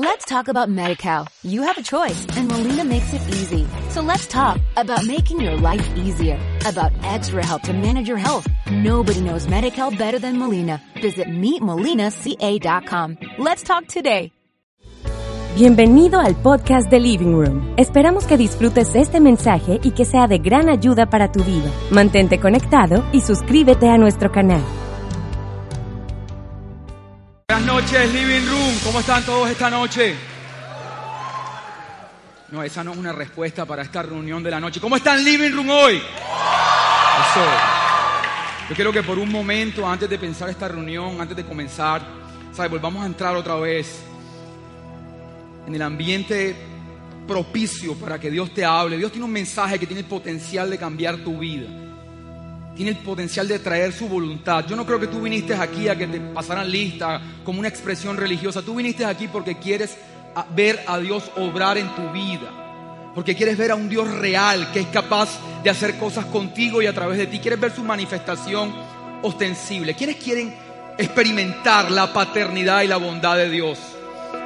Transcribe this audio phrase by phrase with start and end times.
[0.00, 1.26] Let's talk about MediCal.
[1.42, 3.66] You have a choice and Molina makes it easy.
[3.88, 8.46] So let's talk about making your life easier, about extra help to manage your health.
[8.70, 10.80] Nobody knows MediCal better than Molina.
[11.02, 13.16] Visit meetmolinaca.com.
[13.38, 14.30] Let's talk today.
[15.56, 17.74] Bienvenido al podcast de Living Room.
[17.76, 21.72] Esperamos que disfrutes este mensaje y que sea de gran ayuda para tu vida.
[21.90, 24.62] Mantente conectado y suscríbete a nuestro canal.
[27.58, 28.78] Buenas noches, Living Room.
[28.84, 30.14] ¿Cómo están todos esta noche?
[32.52, 34.80] No, esa no es una respuesta para esta reunión de la noche.
[34.80, 36.00] ¿Cómo están, Living Room, hoy?
[38.68, 42.00] Yo quiero que por un momento, antes de pensar esta reunión, antes de comenzar,
[42.52, 42.70] ¿sabes?
[42.70, 44.02] Volvamos a entrar otra vez
[45.66, 46.54] en el ambiente
[47.26, 48.98] propicio para que Dios te hable.
[48.98, 51.87] Dios tiene un mensaje que tiene el potencial de cambiar tu vida
[52.78, 54.64] tiene el potencial de traer su voluntad.
[54.68, 58.16] Yo no creo que tú viniste aquí a que te pasaran lista como una expresión
[58.16, 58.62] religiosa.
[58.62, 59.96] Tú viniste aquí porque quieres
[60.54, 63.10] ver a Dios obrar en tu vida.
[63.16, 66.86] Porque quieres ver a un Dios real que es capaz de hacer cosas contigo y
[66.86, 67.40] a través de ti.
[67.40, 68.72] Quieres ver su manifestación
[69.22, 69.94] ostensible.
[69.94, 70.54] ¿Quiénes quieren
[70.96, 73.76] experimentar la paternidad y la bondad de Dios?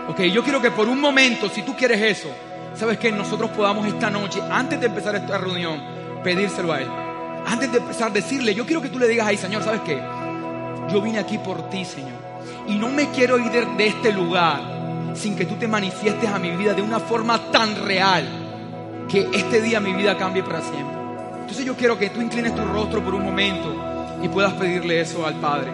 [0.08, 2.30] Ok, yo quiero que por un momento, si tú quieres eso,
[2.74, 5.82] sabes que nosotros podamos esta noche, antes de empezar esta reunión,
[6.24, 7.11] pedírselo a Él
[7.46, 10.00] antes de empezar a decirle, yo quiero que tú le digas ahí, Señor, ¿sabes qué?
[10.92, 12.20] Yo vine aquí por ti, Señor.
[12.68, 14.60] Y no me quiero ir de, este lugar
[15.14, 18.26] sin que tú te manifiestes a mi vida de una forma tan real
[19.08, 20.96] que este día mi vida cambie para siempre.
[21.40, 23.74] Entonces yo quiero que tú inclines tu rostro por un momento
[24.22, 25.70] y puedas pedirle eso al Padre.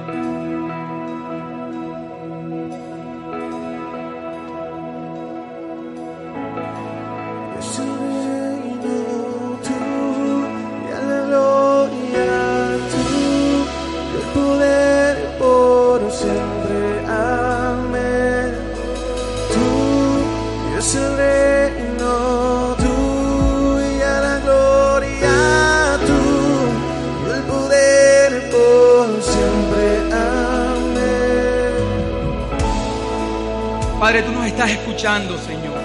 [34.08, 35.82] Padre, tú nos estás escuchando, Señor.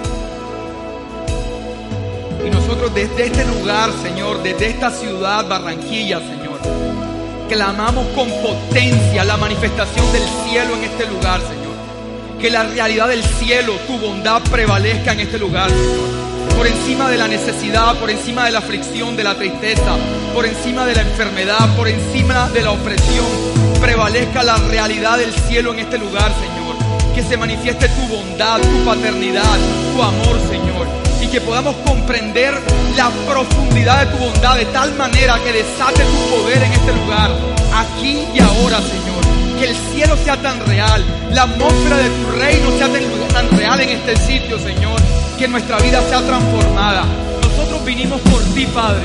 [2.42, 6.58] Y nosotros desde este lugar, Señor, desde esta ciudad, Barranquilla, Señor,
[7.50, 12.40] clamamos con potencia la manifestación del cielo en este lugar, Señor.
[12.40, 16.56] Que la realidad del cielo, tu bondad prevalezca en este lugar, Señor.
[16.56, 19.98] Por encima de la necesidad, por encima de la aflicción, de la tristeza,
[20.32, 23.26] por encima de la enfermedad, por encima de la opresión,
[23.82, 26.53] prevalezca la realidad del cielo en este lugar, Señor
[27.14, 29.58] que se manifieste tu bondad, tu paternidad,
[29.94, 30.86] tu amor, Señor.
[31.22, 32.54] Y que podamos comprender
[32.96, 37.30] la profundidad de tu bondad de tal manera que desate tu poder en este lugar,
[37.72, 39.58] aquí y ahora, Señor.
[39.58, 42.88] Que el cielo sea tan real, la atmósfera de tu reino sea
[43.32, 45.00] tan, real en este sitio, Señor.
[45.38, 47.04] Que nuestra vida sea transformada.
[47.42, 49.04] Nosotros vinimos por ti, Padre.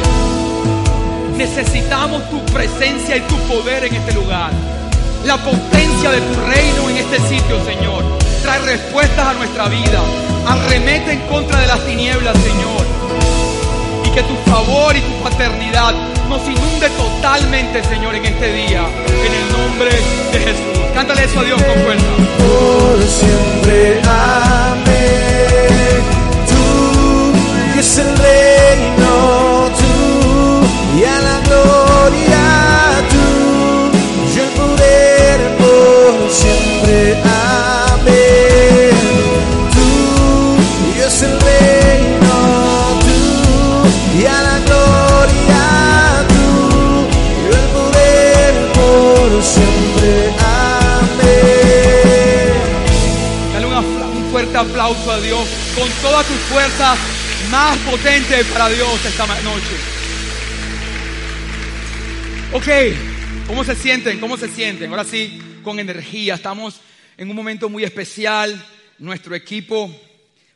[1.37, 4.51] Necesitamos tu presencia y tu poder en este lugar
[5.25, 8.03] la potencia de tu reino en este sitio, Señor.
[8.41, 10.01] Trae respuestas a nuestra vida.
[10.47, 12.85] Arremete en contra de las tinieblas, Señor.
[14.05, 15.93] Y que tu favor y tu paternidad
[16.29, 18.83] nos inunde totalmente, Señor, en este día.
[19.07, 19.91] En el nombre
[20.31, 20.79] de Jesús.
[20.93, 22.05] Cántale eso a Dios con fuerza.
[22.37, 24.89] Por siempre, amén.
[26.47, 29.08] Tú es el reino,
[54.89, 56.97] aplauso a Dios con todas tus fuerzas
[57.51, 59.75] más potentes para Dios esta noche.
[62.53, 64.19] Ok, ¿cómo se sienten?
[64.19, 64.89] ¿Cómo se sienten?
[64.89, 66.35] Ahora sí, con energía.
[66.35, 66.81] Estamos
[67.17, 68.63] en un momento muy especial.
[68.97, 69.95] Nuestro equipo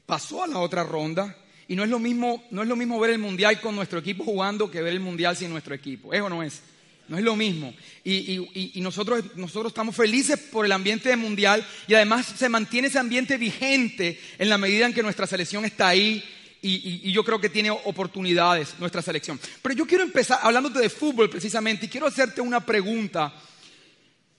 [0.07, 1.35] pasó a la otra ronda.
[1.67, 4.23] Y no es lo mismo, no es lo mismo ver el mundial con nuestro equipo
[4.23, 6.11] jugando que ver el mundial sin nuestro equipo.
[6.11, 6.61] ¿Es o no es?
[7.07, 7.73] No es lo mismo.
[8.03, 13.37] Y, nosotros, nosotros estamos felices por el ambiente mundial y además se mantiene ese ambiente
[13.37, 16.23] vigente en la medida en que nuestra selección está ahí
[16.65, 19.39] y, yo creo que tiene oportunidades nuestra selección.
[19.61, 23.33] Pero yo quiero empezar hablándote de fútbol precisamente y quiero hacerte una pregunta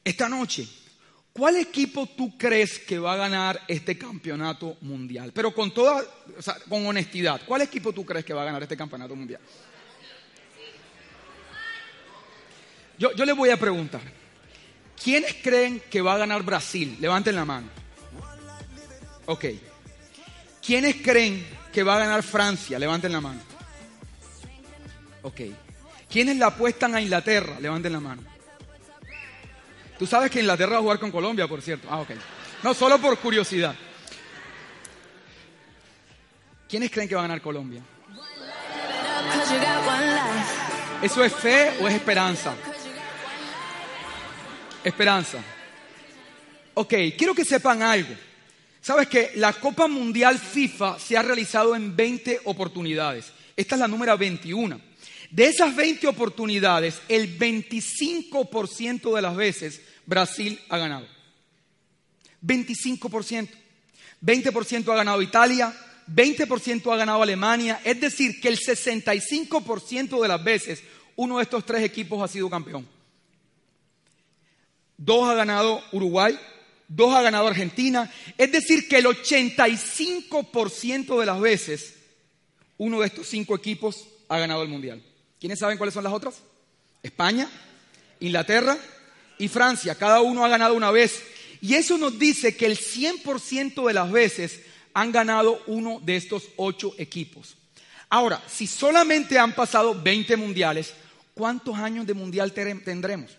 [0.03, 0.67] esta noche.
[1.35, 5.33] ¿Cuál equipo tú crees que va a ganar este campeonato mundial?
[5.35, 6.03] Pero con toda,
[6.69, 9.41] con honestidad, ¿cuál equipo tú crees que va a ganar este campeonato mundial?
[12.99, 14.01] Yo, yo les voy a preguntar,
[15.03, 16.97] ¿quiénes creen que va a ganar Brasil?
[17.01, 17.69] Levanten la mano.
[19.27, 19.47] Ok,
[20.65, 22.79] ¿Quiénes creen que va a ganar Francia?
[22.79, 23.41] Levanten la mano.
[25.23, 25.41] Ok.
[26.11, 27.59] ¿Quiénes la apuestan a Inglaterra?
[27.61, 28.23] Levanten la mano.
[29.99, 31.87] Tú sabes que Inglaterra va a jugar con Colombia, por cierto.
[31.91, 32.11] Ah, ok.
[32.63, 33.75] No, solo por curiosidad.
[36.67, 37.83] ¿Quiénes creen que va a ganar Colombia?
[41.03, 42.55] ¿Eso es fe o es esperanza?
[44.85, 45.39] Esperanza.
[46.75, 48.15] Ok, quiero que sepan algo.
[48.81, 53.33] Sabes que la Copa Mundial FIFA se ha realizado en 20 oportunidades.
[53.57, 54.79] Esta es la número 21.
[55.31, 61.07] De esas 20 oportunidades, el 25% de las veces Brasil ha ganado.
[62.43, 63.49] 25%.
[64.23, 65.75] 20% ha ganado Italia,
[66.09, 67.81] 20% ha ganado Alemania.
[67.85, 70.83] Es decir, que el 65% de las veces
[71.17, 72.94] uno de estos tres equipos ha sido campeón.
[74.97, 76.39] Dos ha ganado Uruguay,
[76.89, 78.11] dos ha ganado Argentina.
[78.39, 81.95] Es decir, que el 85% de las veces
[82.79, 85.03] uno de estos cinco equipos ha ganado el Mundial.
[85.41, 86.37] ¿Quiénes saben cuáles son las otras?
[87.03, 87.49] España,
[88.21, 88.77] Inglaterra
[89.39, 89.95] y Francia.
[89.95, 91.23] Cada uno ha ganado una vez.
[91.61, 94.61] Y eso nos dice que el 100% de las veces
[94.93, 97.57] han ganado uno de estos ocho equipos.
[98.09, 100.93] Ahora, si solamente han pasado 20 mundiales,
[101.35, 103.31] ¿cuántos años de mundial tendremos?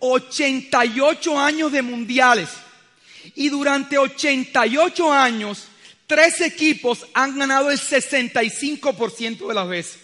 [0.00, 2.48] 88 años de mundiales.
[3.34, 5.68] Y durante 88 años,
[6.06, 9.98] tres equipos han ganado el 65% de las veces.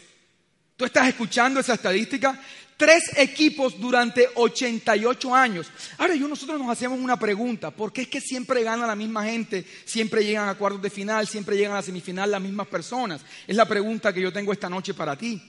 [0.76, 2.38] ¿Tú estás escuchando esa estadística?
[2.76, 5.68] Tres equipos durante 88 años.
[5.96, 9.24] Ahora yo nosotros nos hacemos una pregunta, ¿por qué es que siempre gana la misma
[9.24, 13.22] gente, siempre llegan a cuartos de final, siempre llegan a semifinal las mismas personas?
[13.46, 15.40] Es la pregunta que yo tengo esta noche para ti.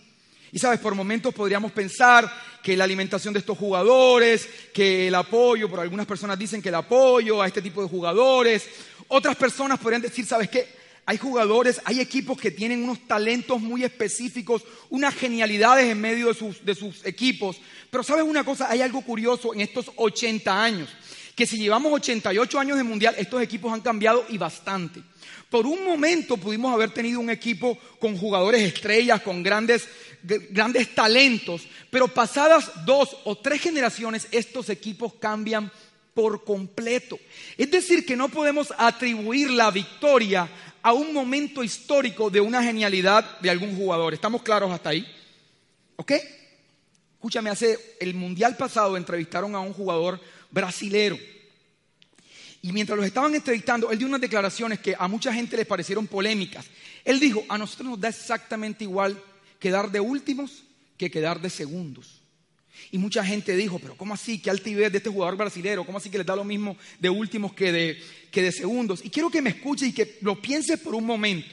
[0.52, 2.32] Y sabes, por momentos podríamos pensar
[2.64, 6.76] que la alimentación de estos jugadores, que el apoyo, por algunas personas dicen que el
[6.76, 8.68] apoyo a este tipo de jugadores,
[9.08, 10.68] otras personas podrían decir, ¿sabes qué?
[11.06, 16.34] Hay jugadores, hay equipos que tienen unos talentos muy específicos, unas genialidades en medio de
[16.34, 17.58] sus, de sus equipos.
[17.90, 20.90] Pero sabes una cosa, hay algo curioso en estos 80 años,
[21.34, 25.02] que si llevamos 88 años de mundial, estos equipos han cambiado y bastante.
[25.50, 29.88] Por un momento pudimos haber tenido un equipo con jugadores estrellas, con grandes,
[30.50, 35.72] grandes talentos, pero pasadas dos o tres generaciones estos equipos cambian
[36.14, 37.18] por completo.
[37.58, 40.50] Es decir, que no podemos atribuir la victoria
[40.82, 44.14] a un momento histórico de una genialidad de algún jugador.
[44.14, 45.08] ¿Estamos claros hasta ahí?
[45.96, 46.14] ¿Ok?
[47.14, 50.20] Escúchame, hace el mundial pasado entrevistaron a un jugador
[50.52, 51.18] brasilero.
[52.68, 56.06] Y mientras los estaban entrevistando, él dio unas declaraciones que a mucha gente les parecieron
[56.06, 56.66] polémicas.
[57.06, 59.24] Él dijo, a nosotros nos da exactamente igual
[59.58, 60.66] quedar de últimos
[60.98, 62.22] que quedar de segundos.
[62.92, 64.40] Y mucha gente dijo, pero ¿cómo así?
[64.40, 65.86] ¿Qué altivez de este jugador brasilero?
[65.86, 69.00] ¿Cómo así que les da lo mismo de últimos que de, que de segundos?
[69.02, 71.48] Y quiero que me escuches y que lo pienses por un momento.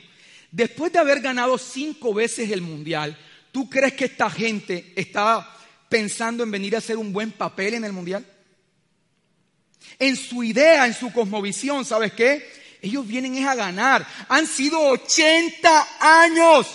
[0.50, 3.16] Después de haber ganado cinco veces el Mundial,
[3.52, 5.48] ¿tú crees que esta gente está
[5.88, 8.26] pensando en venir a hacer un buen papel en el Mundial?
[9.98, 12.50] En su idea, en su cosmovisión, ¿sabes qué?
[12.82, 14.06] Ellos vienen es a ganar.
[14.28, 16.66] Han sido 80 años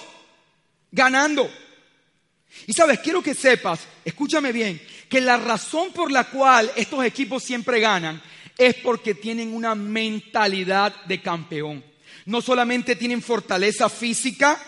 [0.92, 1.50] ganando.
[2.66, 7.44] Y sabes, quiero que sepas, escúchame bien, que la razón por la cual estos equipos
[7.44, 8.22] siempre ganan
[8.58, 11.84] es porque tienen una mentalidad de campeón.
[12.26, 14.62] No solamente tienen fortaleza física,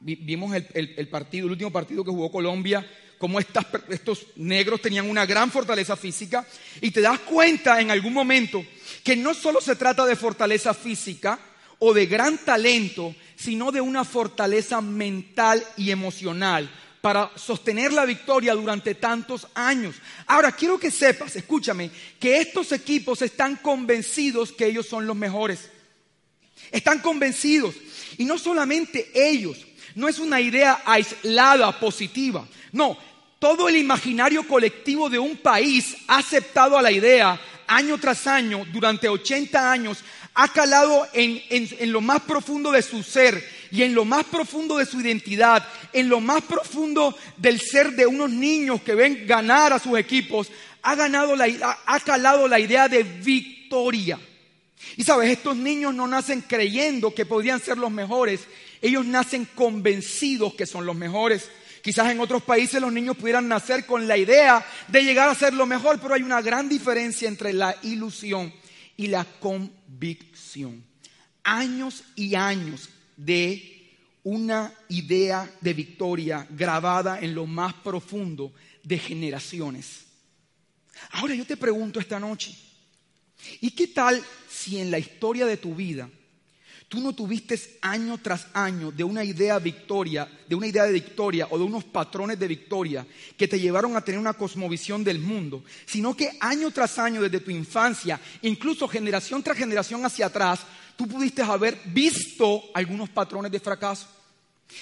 [0.00, 2.86] vimos el, partido, el último partido que jugó Colombia,
[3.18, 6.46] como estos negros tenían una gran fortaleza física,
[6.80, 8.64] y te das cuenta en algún momento
[9.02, 11.38] que no solo se trata de fortaleza física
[11.78, 16.70] o de gran talento, sino de una fortaleza mental y emocional
[17.00, 19.94] para sostener la victoria durante tantos años.
[20.26, 25.70] Ahora, quiero que sepas, escúchame, que estos equipos están convencidos que ellos son los mejores.
[26.72, 27.76] Están convencidos.
[28.18, 29.58] Y no solamente ellos,
[29.96, 32.46] no es una idea aislada, positiva.
[32.72, 32.96] No,
[33.38, 38.64] todo el imaginario colectivo de un país ha aceptado a la idea año tras año,
[38.72, 43.94] durante 80 años, ha calado en, en, lo más profundo de su ser y en
[43.94, 48.82] lo más profundo de su identidad, en lo más profundo del ser de unos niños
[48.82, 50.50] que ven ganar a sus equipos,
[50.82, 54.20] ha, ganado la, ha calado la idea de victoria.
[54.96, 58.40] Y sabes, estos niños no nacen creyendo que podrían ser los mejores,
[58.80, 61.48] ellos nacen convencidos que son los mejores.
[61.82, 65.54] Quizás en otros países los niños pudieran nacer con la idea de llegar a ser
[65.54, 68.52] lo mejor, pero hay una gran diferencia entre la ilusión
[68.96, 70.84] y la convicción.
[71.44, 78.52] Años y años de una idea de victoria grabada en lo más profundo
[78.82, 80.06] de generaciones.
[81.12, 82.56] Ahora yo te pregunto esta noche,
[83.60, 86.08] ¿Y qué tal si en la historia de tu vida
[86.88, 91.48] tú no tuviste año tras año de una idea victoria, de una idea de victoria
[91.50, 95.64] o de unos patrones de victoria que te llevaron a tener una cosmovisión del mundo,
[95.84, 100.60] sino que año tras año desde tu infancia, incluso generación tras generación hacia atrás,
[100.96, 104.06] tú pudiste haber visto algunos patrones de fracaso?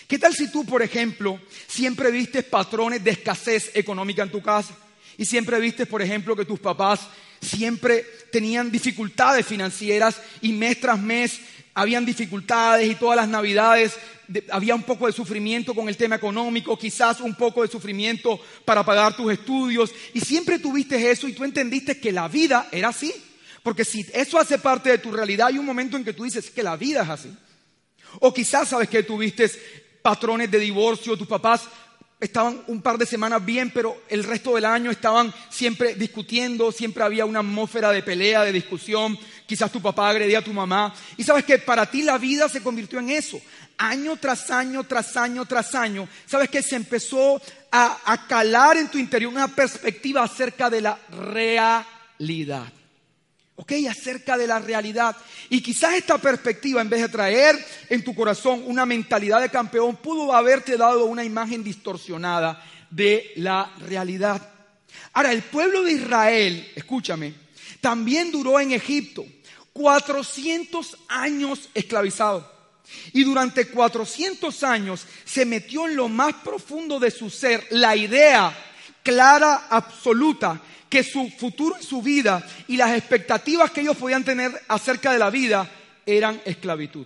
[0.09, 4.77] ¿Qué tal si tú, por ejemplo, siempre viste patrones de escasez económica en tu casa?
[5.17, 7.01] Y siempre viste, por ejemplo, que tus papás
[7.41, 11.41] siempre tenían dificultades financieras y mes tras mes
[11.75, 13.99] habían dificultades y todas las navidades
[14.51, 18.85] había un poco de sufrimiento con el tema económico, quizás un poco de sufrimiento para
[18.85, 23.13] pagar tus estudios y siempre tuviste eso y tú entendiste que la vida era así.
[23.63, 26.51] Porque si eso hace parte de tu realidad, hay un momento en que tú dices
[26.51, 27.35] que la vida es así.
[28.21, 29.51] O quizás sabes que tuviste
[30.03, 31.63] patrones de divorcio, tus papás
[32.25, 37.05] estaban un par de semanas bien, pero el resto del año estaban siempre discutiendo, siempre
[37.05, 40.95] había una atmósfera de pelea, de discusión, quizás tu papá agredía a tu mamá.
[41.17, 43.41] Y sabes que para ti la vida se convirtió en eso,
[43.79, 46.09] año tras año, tras año, tras año.
[46.27, 47.41] Sabes que se empezó
[47.71, 52.73] a, a calar en tu interior una perspectiva acerca de la realidad.
[53.57, 53.73] ¿Ok?
[53.89, 55.17] Acerca de la realidad.
[55.51, 59.97] Y quizás esta perspectiva, en vez de traer en tu corazón una mentalidad de campeón,
[59.97, 64.51] pudo haberte dado una imagen distorsionada de la realidad.
[65.13, 67.35] Ahora, el pueblo de Israel, escúchame,
[67.81, 69.25] también duró en Egipto
[69.73, 72.53] 400 años esclavizado.
[73.13, 78.57] Y durante 400 años se metió en lo más profundo de su ser la idea
[79.03, 80.61] clara, absoluta,
[80.95, 85.19] que su futuro y su vida y las expectativas que ellos podían tener acerca de
[85.19, 85.69] la vida
[86.07, 87.05] eran esclavitud.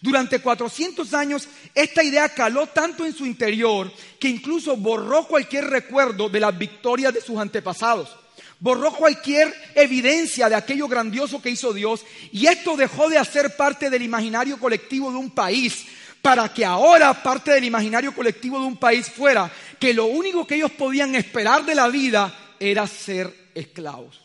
[0.00, 6.30] Durante 400 años esta idea caló tanto en su interior que incluso borró cualquier recuerdo
[6.30, 8.16] de las victorias de sus antepasados.
[8.60, 13.90] Borró cualquier evidencia de aquello grandioso que hizo Dios y esto dejó de hacer parte
[13.90, 15.84] del imaginario colectivo de un país
[16.22, 20.54] para que ahora parte del imaginario colectivo de un país fuera que lo único que
[20.54, 24.20] ellos podían esperar de la vida era ser esclavos.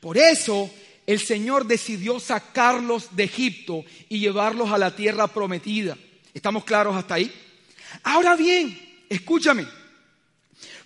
[0.00, 0.70] Por eso
[1.06, 5.96] el Señor decidió sacarlos de Egipto y llevarlos a la tierra prometida.
[6.32, 7.32] ¿Estamos claros hasta ahí?
[8.02, 9.66] Ahora bien, escúchame,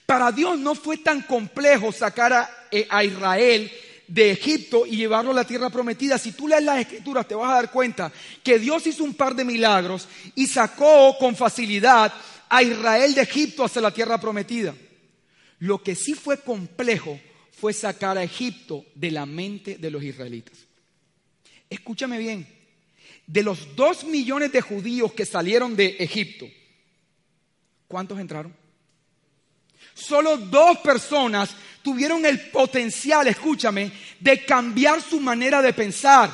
[0.04, 3.70] para Dios no fue tan complejo sacar a, eh, Israel
[4.06, 6.18] de Egipto y llevarlo a la tierra prometida.
[6.18, 8.10] Si tú lees las escrituras te vas a dar cuenta
[8.42, 12.12] que Dios hizo un par de milagros y sacó con facilidad
[12.48, 14.74] a Israel de Egipto hacia la tierra prometida.
[15.58, 17.20] Lo que sí fue complejo
[17.52, 20.58] fue sacar a Egipto de la mente de los israelitas.
[21.68, 22.46] Escúchame bien,
[23.26, 26.46] de los dos millones de judíos que salieron de Egipto,
[27.86, 28.54] ¿cuántos entraron?
[29.94, 31.50] Solo dos personas
[31.82, 36.30] tuvieron el potencial, escúchame, de cambiar su manera de pensar.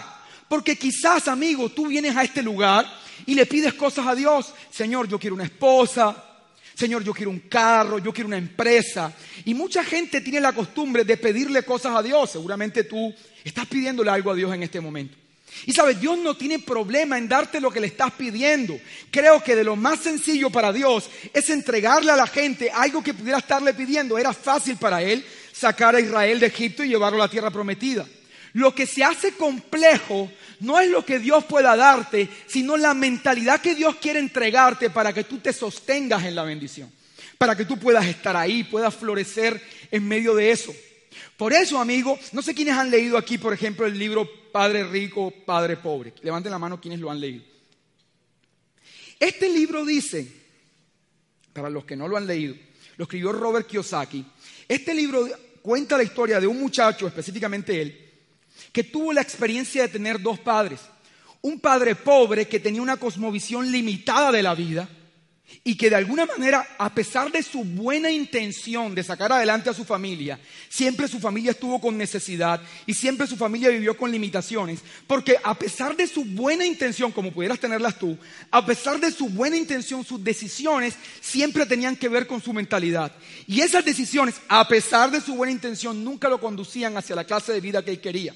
[0.49, 2.87] Porque quizás, amigo, tú vienes a este lugar
[3.25, 4.52] y le pides cosas a Dios.
[4.71, 6.34] Señor, yo quiero una esposa,
[6.75, 9.12] Señor, yo quiero un carro, yo quiero una empresa.
[9.45, 12.31] Y mucha gente tiene la costumbre de pedirle cosas a Dios.
[12.31, 13.14] Seguramente tú
[13.45, 15.16] estás pidiéndole algo a Dios en este momento.
[15.66, 18.78] Y sabes, Dios no tiene problema en darte lo que le estás pidiendo.
[19.11, 23.14] Creo que de lo más sencillo para Dios es entregarle a la gente algo que
[23.14, 24.19] pudiera estarle pidiendo.
[24.19, 28.04] Era fácil para Él sacar a Israel de Egipto y llevarlo a la tierra prometida.
[28.54, 30.30] Lo que se hace complejo
[30.61, 35.12] no es lo que Dios pueda darte, sino la mentalidad que Dios quiere entregarte para
[35.12, 36.90] que tú te sostengas en la bendición,
[37.37, 40.73] para que tú puedas estar ahí, puedas florecer en medio de eso.
[41.37, 45.32] Por eso, amigo, no sé quiénes han leído aquí, por ejemplo, el libro Padre Rico,
[45.44, 46.14] Padre Pobre.
[46.23, 47.42] Levanten la mano quienes lo han leído.
[49.18, 50.28] Este libro dice,
[51.52, 52.54] para los que no lo han leído,
[52.96, 54.25] lo escribió Robert Kiyosaki.
[54.68, 55.28] Este libro
[55.61, 58.03] cuenta la historia de un muchacho, específicamente él,
[58.75, 60.81] que tuvo la experiencia de tener dos padres.
[61.40, 64.88] Un padre pobre que tenía una cosmovisión limitada de la vida
[65.62, 69.75] y que de alguna manera, a pesar de su buena intención de sacar adelante a
[69.75, 74.81] su familia, siempre su familia estuvo con necesidad y siempre su familia vivió con limitaciones,
[75.07, 78.19] porque a pesar de su buena intención, como pudieras tenerlas tú,
[78.50, 83.12] a pesar de su buena intención, sus decisiones siempre tenían que ver con su mentalidad.
[83.47, 87.52] Y esas decisiones, a pesar de su buena intención, nunca lo conducían hacia la clase
[87.52, 88.35] de vida que él quería.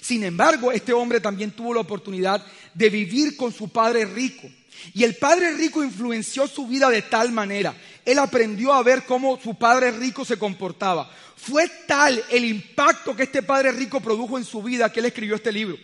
[0.00, 2.44] Sin embargo, este hombre también tuvo la oportunidad
[2.74, 4.48] de vivir con su padre rico.
[4.94, 7.74] Y el padre rico influenció su vida de tal manera.
[8.04, 11.10] Él aprendió a ver cómo su padre rico se comportaba.
[11.36, 15.36] Fue tal el impacto que este padre rico produjo en su vida que él escribió
[15.36, 15.76] este libro.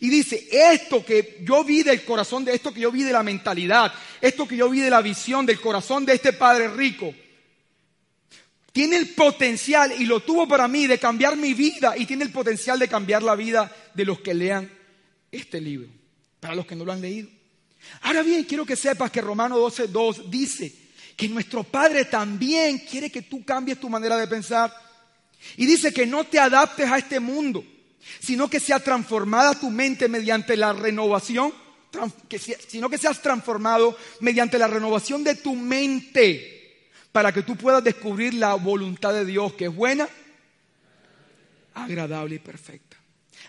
[0.00, 3.22] Y dice, esto que yo vi del corazón de esto que yo vi de la
[3.22, 7.14] mentalidad, esto que yo vi de la visión del corazón de este padre rico,
[8.72, 12.30] tiene el potencial, y lo tuvo para mí, de cambiar mi vida y tiene el
[12.30, 14.70] potencial de cambiar la vida de los que lean
[15.32, 15.88] este libro,
[16.38, 17.28] para los que no lo han leído.
[18.02, 20.72] Ahora bien, quiero que sepas que Romano 12.2 dice
[21.16, 24.72] que nuestro Padre también quiere que tú cambies tu manera de pensar.
[25.56, 27.64] Y dice que no te adaptes a este mundo,
[28.20, 31.52] sino que sea transformada tu mente mediante la renovación,
[32.68, 36.59] sino que seas transformado mediante la renovación de tu mente
[37.12, 40.08] para que tú puedas descubrir la voluntad de Dios que es buena,
[41.74, 42.96] agradable y perfecta.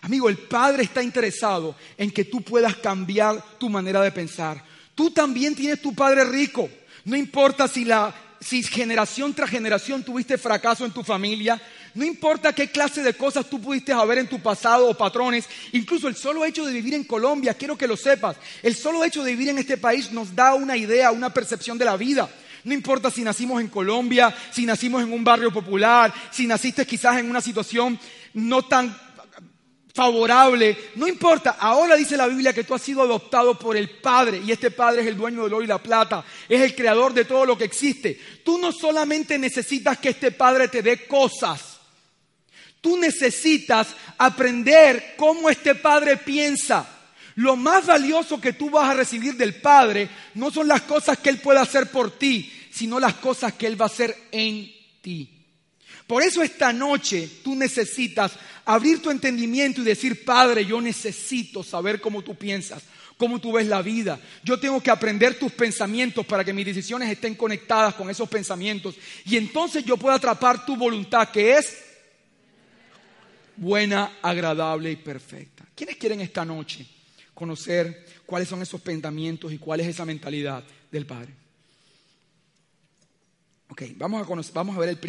[0.01, 4.63] Amigo, el Padre está interesado en que tú puedas cambiar tu manera de pensar.
[4.95, 6.69] Tú también tienes tu Padre rico.
[7.05, 11.61] No importa si la si generación tras generación tuviste fracaso en tu familia,
[11.93, 16.07] no importa qué clase de cosas tú pudiste haber en tu pasado o patrones, incluso
[16.07, 19.31] el solo hecho de vivir en Colombia, quiero que lo sepas, el solo hecho de
[19.31, 22.29] vivir en este país nos da una idea, una percepción de la vida.
[22.63, 27.17] No importa si nacimos en Colombia, si nacimos en un barrio popular, si naciste quizás
[27.19, 27.99] en una situación
[28.33, 28.95] no tan
[29.93, 31.57] favorable, no importa.
[31.59, 35.01] Ahora dice la Biblia que tú has sido adoptado por el Padre y este Padre
[35.01, 37.65] es el dueño del oro y la plata, es el creador de todo lo que
[37.65, 38.19] existe.
[38.43, 41.79] Tú no solamente necesitas que este Padre te dé cosas,
[42.79, 43.87] tú necesitas
[44.17, 46.87] aprender cómo este Padre piensa.
[47.35, 51.29] Lo más valioso que tú vas a recibir del Padre no son las cosas que
[51.29, 54.71] Él puede hacer por ti, sino las cosas que Él va a hacer en
[55.01, 55.29] ti.
[56.07, 58.33] Por eso esta noche tú necesitas
[58.65, 62.83] abrir tu entendimiento y decir, Padre, yo necesito saber cómo tú piensas,
[63.17, 64.19] cómo tú ves la vida.
[64.43, 68.95] Yo tengo que aprender tus pensamientos para que mis decisiones estén conectadas con esos pensamientos.
[69.25, 71.77] Y entonces yo pueda atrapar tu voluntad, que es
[73.55, 75.65] buena, agradable y perfecta.
[75.75, 76.85] ¿Quiénes quieren esta noche?
[77.41, 81.33] Conocer cuáles son esos pensamientos y cuál es esa mentalidad del Padre.
[83.67, 84.99] Ok, vamos a, vamos a ver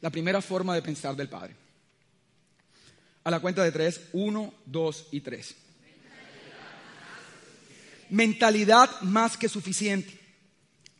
[0.00, 1.56] la primera forma de pensar del Padre.
[3.24, 5.56] A la cuenta de tres, uno, dos y tres.
[8.10, 10.16] Mentalidad más que suficiente.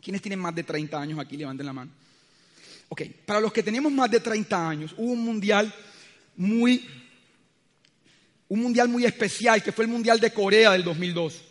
[0.02, 1.36] ¿Quiénes tienen más de 30 años aquí?
[1.36, 1.92] Levanten la mano.
[2.88, 5.72] Ok, para los que tenemos más de 30 años, hubo un mundial
[6.36, 6.84] muy
[8.48, 11.42] un mundial muy especial que fue el Mundial de Corea del 2002.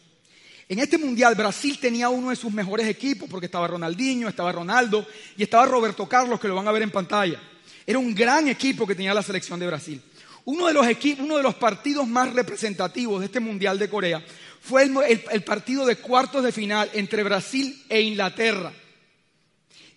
[0.69, 5.07] En este mundial Brasil tenía uno de sus mejores equipos porque estaba Ronaldinho, estaba Ronaldo
[5.37, 7.39] y estaba Roberto Carlos que lo van a ver en pantalla.
[7.85, 10.01] Era un gran equipo que tenía la selección de Brasil.
[10.43, 10.85] Uno de los,
[11.19, 14.23] uno de los partidos más representativos de este mundial de Corea
[14.61, 18.73] fue el, partido de cuartos de final entre Brasil e Inglaterra.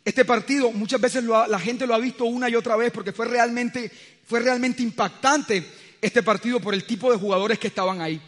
[0.04, 3.26] Este partido muchas veces la gente lo ha visto una y otra vez porque fue
[3.26, 3.90] realmente,
[4.24, 5.64] fue realmente impactante
[6.00, 8.20] este partido por el tipo de jugadores que estaban ahí.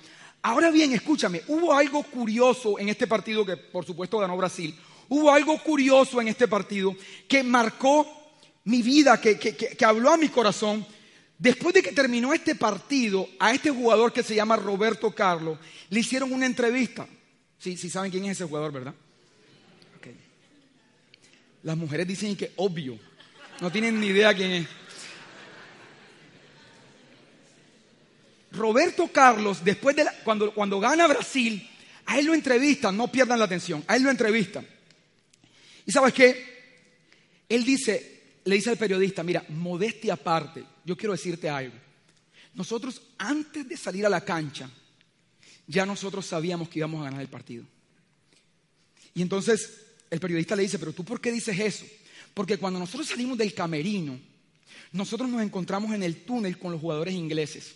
[0.42, 4.74] Ahora bien, escúchame, hubo algo curioso en este partido que por supuesto ganó Brasil.
[5.08, 6.96] Hubo algo curioso en este partido
[7.28, 8.06] que marcó
[8.64, 10.87] mi vida, que, habló a mi corazón.
[11.38, 15.58] Después de que terminó este partido, a este jugador que se llama Roberto Carlos,
[15.90, 17.06] le hicieron una entrevista.
[17.58, 18.94] Sí, sí saben quién es ese jugador, ¿verdad?
[21.62, 22.98] Las mujeres dicen que obvio,
[23.61, 24.66] no tienen ni idea quién es.
[28.52, 31.68] Roberto Carlos, después de cuando, cuando gana Brasil,
[32.06, 34.66] a él lo entrevistan, no pierdan la atención, a él lo entrevistan.
[35.86, 36.52] Y sabes qué?
[37.48, 41.74] Él dice, le dice al periodista, mira, modestia aparte, yo quiero decirte algo.
[42.54, 44.68] Nosotros antes de salir a la cancha,
[45.66, 47.64] ya nosotros sabíamos que íbamos a ganar el partido.
[49.14, 51.86] Y entonces el periodista le dice, pero tú por qué dices eso?
[52.34, 54.18] Porque cuando nosotros salimos del camerino,
[54.92, 57.74] nosotros nos encontramos en el túnel con los jugadores ingleses.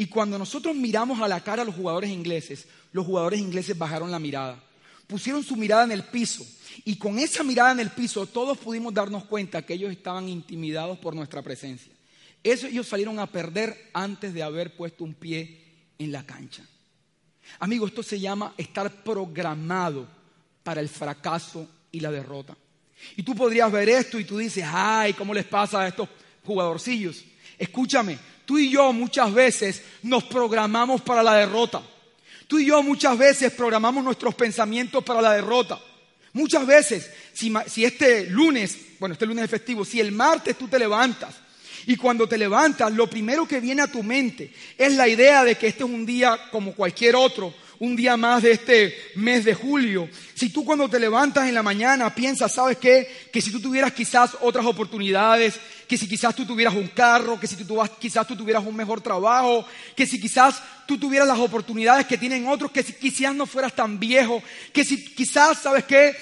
[0.00, 4.10] Y cuando nosotros miramos a la cara a los jugadores ingleses, los jugadores ingleses bajaron
[4.10, 4.58] la mirada,
[5.06, 6.42] pusieron su mirada en el piso.
[6.86, 10.98] Y con esa mirada en el piso todos pudimos darnos cuenta que ellos estaban intimidados
[11.00, 11.92] por nuestra presencia.
[12.42, 15.64] Eso ellos salieron a perder antes de haber puesto un pie
[15.98, 16.64] en la cancha.
[17.58, 20.08] Amigo, esto se llama estar programado
[20.62, 22.56] para el fracaso y la derrota.
[23.16, 26.08] Y tú podrías ver esto y tú dices, ay, ¿cómo les pasa a estos
[26.42, 27.22] jugadorcillos?
[27.58, 28.18] Escúchame,
[28.50, 31.80] Tú y yo muchas veces nos programamos para la derrota.
[32.48, 35.78] Tú y yo muchas veces programamos nuestros pensamientos para la derrota.
[36.32, 40.80] Muchas veces, si, este lunes, bueno, este lunes es festivo, si el martes tú te
[40.80, 41.36] levantas
[41.86, 45.54] y cuando te levantas, lo primero que viene a tu mente es la idea de
[45.54, 49.54] que este es un día como cualquier otro, un día más de este mes de
[49.54, 50.08] julio.
[50.34, 53.28] Si tú cuando te levantas en la mañana piensas, ¿sabes qué?
[53.32, 55.54] Que si tú tuvieras quizás otras oportunidades,
[55.90, 59.00] que si quizás tú tuvieras un carro, que si tú, quizás tú tuvieras un mejor
[59.00, 63.44] trabajo, que si quizás tú tuvieras las oportunidades que tienen otros, que si quizás no
[63.44, 64.40] fueras tan viejo,
[64.72, 66.16] que si quizás, ¿sabes qué?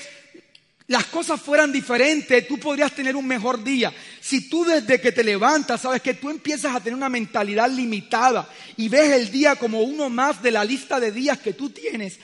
[0.86, 3.92] las cosas fueran diferentes, tú podrías tener un mejor día.
[4.22, 8.48] Si tú desde que te levantas, sabes que tú empiezas a tener una mentalidad limitada
[8.74, 12.18] y ves el día como uno más de la lista de días que tú tienes,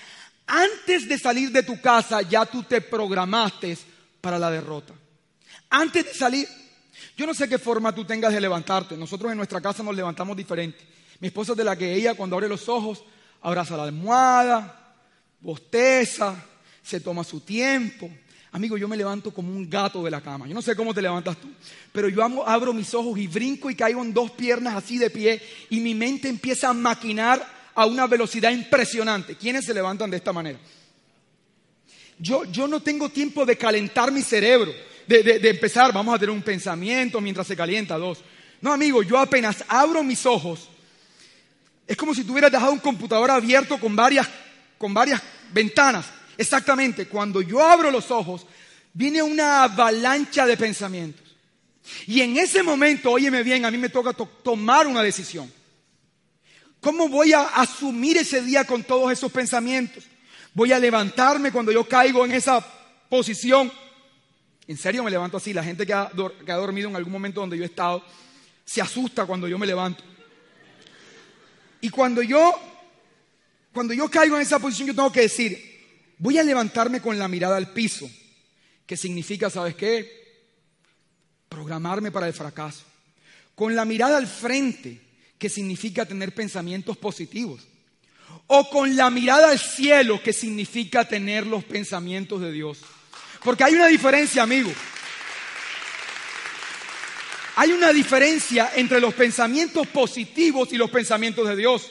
[0.47, 3.77] antes de salir de tu casa ya tú te programaste
[4.23, 4.95] para la derrota.
[5.69, 6.49] Antes de salir,
[7.17, 8.97] yo no sé qué forma tú tengas de levantarte.
[8.97, 10.79] Nosotros en nuestra casa nos levantamos diferente.
[11.21, 13.05] Mi esposa es de la que ella cuando abre los ojos,
[13.41, 14.97] abraza la almohada,
[15.41, 16.35] bosteza,
[16.83, 18.11] se toma su tiempo.
[18.53, 20.47] Amigo, yo me levanto como un gato de la cama.
[20.47, 21.49] Yo no sé cómo te levantas tú,
[21.93, 25.43] pero yo abro mis ojos y brinco y caigo en dos piernas así de pie
[25.71, 29.37] y mi mente empieza a maquinar a una velocidad impresionante.
[29.37, 30.59] ¿Quiénes se levantan de esta manera?
[32.19, 34.73] Yo, yo no tengo tiempo de calentar mi cerebro,
[35.07, 38.23] de, de empezar, vamos a tener un pensamiento mientras se calienta, dos.
[38.61, 40.69] No, amigo, yo apenas abro mis ojos,
[41.87, 44.29] es como si tuvieras dejado un computador abierto con varias,
[44.79, 48.47] con varias ventanas Exactamente, cuando yo abro los ojos,
[48.93, 51.23] viene una avalancha de pensamientos.
[52.07, 55.53] Y en ese momento, óyeme bien, a mí me toca tomar una decisión.
[56.81, 60.05] ¿Cómo voy a asumir ese día con todos esos pensamientos?
[60.53, 62.65] Voy a levantarme cuando yo caigo en esa
[63.09, 63.73] posición.
[64.67, 65.53] En serio me levanto así.
[65.53, 66.11] La gente que ha,
[66.45, 68.05] que ha dormido en algún momento donde yo he estado
[68.65, 70.03] se asusta cuando yo me levanto.
[71.81, 72.55] Y cuando yo,
[73.73, 77.29] cuando yo caigo en esa posición, yo tengo que decir, voy a levantarme con la
[77.29, 78.11] mirada al piso,
[78.87, 80.47] que significa, ¿sabes qué?
[81.49, 82.85] Programarme para el fracaso.
[83.55, 85.01] Con la mirada al frente,
[85.39, 87.67] que significa tener pensamientos positivos.
[88.47, 92.81] O con la mirada al cielo, que significa tener los pensamientos de Dios.
[93.45, 94.73] Porque hay una diferencia, amigo.
[97.57, 101.91] Hay una diferencia entre los pensamientos positivos y los pensamientos de Dios.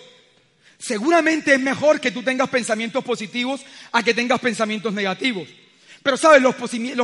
[0.78, 3.62] Seguramente es mejor que tú tengas pensamientos positivos
[3.92, 5.48] a que tengas pensamientos negativos.
[6.02, 6.56] Pero sabes, los,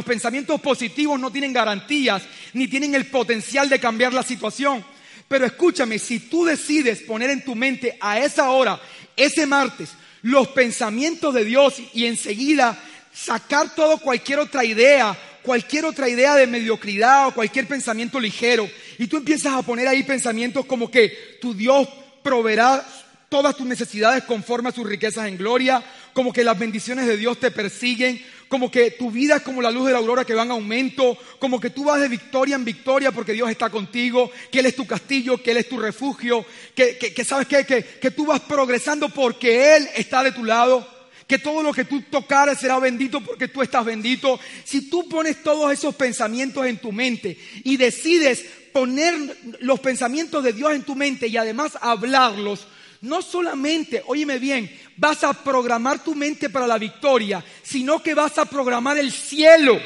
[0.04, 4.84] pensamientos positivos no tienen garantías ni tienen el potencial de cambiar la situación.
[5.30, 8.82] Pero escúchame, si tú decides poner en tu mente a esa hora,
[9.16, 9.92] ese martes,
[10.24, 12.78] los pensamientos de Dios y enseguida
[13.24, 19.08] sacar todo cualquier otra idea, cualquier otra idea de mediocridad o cualquier pensamiento ligero, y
[19.08, 21.88] tú empiezas a poner ahí pensamientos como que tu Dios
[22.24, 22.86] proveerá
[23.28, 27.40] todas tus necesidades conforme a sus riquezas en gloria, como que las bendiciones de Dios
[27.40, 30.44] te persiguen, como que tu vida es como la luz de la aurora que va
[30.44, 34.60] en aumento, como que tú vas de victoria en victoria porque Dios está contigo, que
[34.60, 38.40] Él es tu castillo, que Él es tu refugio, que, sabes que, que tú vas
[38.40, 40.99] progresando porque Él está de tu lado
[41.30, 44.40] que todo lo que tú tocares será bendito porque tú estás bendito.
[44.64, 50.54] Si tú pones todos esos pensamientos en tu mente y decides poner los pensamientos de
[50.54, 52.66] Dios en tu mente y además hablarlos,
[53.02, 58.40] no solamente, óyeme bien, vas a programar tu mente para la victoria, sino que vas
[58.40, 59.80] a programar el cielo.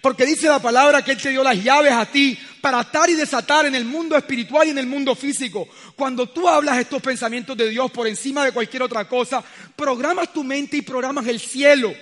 [0.00, 3.14] Porque dice la palabra que Él te dio las llaves a ti para atar y
[3.14, 5.68] desatar en el mundo espiritual y en el mundo físico.
[5.96, 9.44] Cuando tú hablas estos pensamientos de Dios por encima de cualquier otra cosa,
[9.76, 11.92] programas tu mente y programas el cielo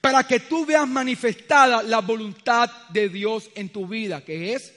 [0.00, 4.72] para que tú veas manifestada la voluntad de Dios en tu vida, que es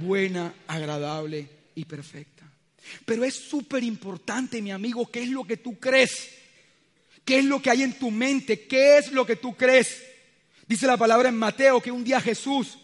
[0.00, 2.44] buena, agradable y perfecta.
[3.04, 6.30] Pero es súper importante, mi amigo, qué es lo que tú crees.
[7.24, 8.66] ¿Qué es lo que hay en tu mente?
[8.66, 10.02] ¿Qué es lo que tú crees?
[10.66, 12.78] Dice la palabra en Mateo que un día Jesús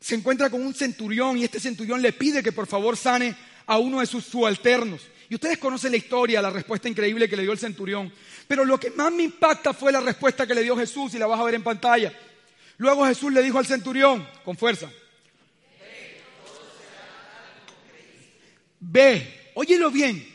[0.00, 3.76] se encuentra con un centurión y este centurión le pide que por favor sane a
[3.78, 5.02] uno de sus subalternos.
[5.30, 8.12] Y ustedes conocen la historia, la respuesta increíble que le dio el centurión.
[8.48, 11.28] Pero lo que más me impacta fue la respuesta que le dio Jesús y la
[11.28, 12.12] vas a ver en pantalla.
[12.78, 14.90] Luego Jesús le dijo al centurión, con fuerza,
[18.80, 20.26] Ve, óyelo bien,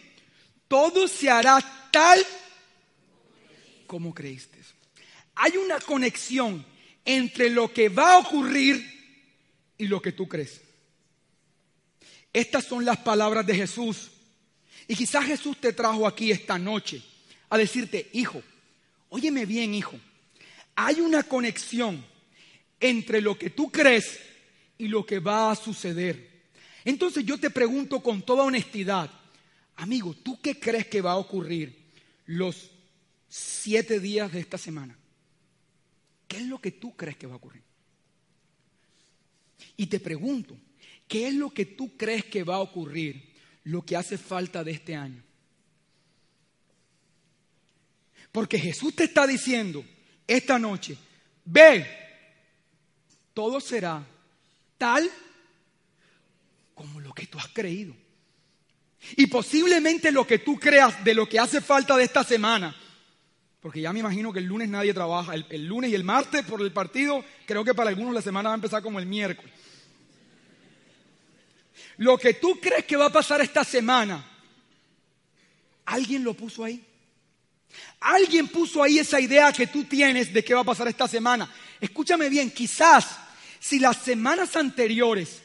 [0.67, 1.59] todo se hará
[1.91, 2.25] tal
[3.87, 4.59] como creíste.
[5.35, 6.65] Hay una conexión
[7.03, 8.81] entre lo que va a ocurrir
[9.77, 10.61] y lo que tú crees.
[12.31, 14.11] Estas son las palabras de Jesús.
[14.87, 17.01] Y quizás Jesús te trajo aquí esta noche
[17.49, 18.41] a decirte, hijo,
[19.09, 19.99] óyeme bien, hijo,
[20.75, 22.03] hay una conexión
[22.79, 24.19] entre lo que tú crees
[24.77, 26.35] y lo que va a suceder.
[26.83, 29.09] Entonces yo te pregunto con toda honestidad,
[29.75, 31.75] amigo, ¿tú qué crees que va a ocurrir
[32.25, 32.69] los
[33.27, 34.97] siete días de esta semana?
[36.27, 37.63] ¿Qué es lo que tú crees que va a ocurrir?
[39.77, 40.57] Y te pregunto,
[41.07, 43.34] ¿qué es lo que tú crees que va a ocurrir
[43.65, 45.21] lo que hace falta de este año?
[48.31, 49.85] Porque Jesús te está diciendo
[50.27, 50.97] esta noche,
[51.45, 51.85] ve,
[53.33, 54.05] todo será
[54.77, 55.09] tal
[56.73, 57.95] como lo que tú has creído.
[59.15, 62.75] Y posiblemente lo que tú creas de lo que hace falta de esta semana,
[63.61, 65.33] Porque ya me imagino que el lunes nadie trabaja.
[65.33, 68.53] El, lunes y el martes por el partido, creo que para algunos la semana va
[68.53, 69.51] a empezar como el miércoles.
[71.97, 74.25] Lo que tú crees que va a pasar esta semana,
[75.85, 76.83] alguien lo puso ahí.
[77.99, 81.51] Alguien puso ahí esa idea que tú tienes de qué va a pasar esta semana.
[81.79, 83.17] Escúchame bien, quizás
[83.59, 85.41] si las semanas anteriores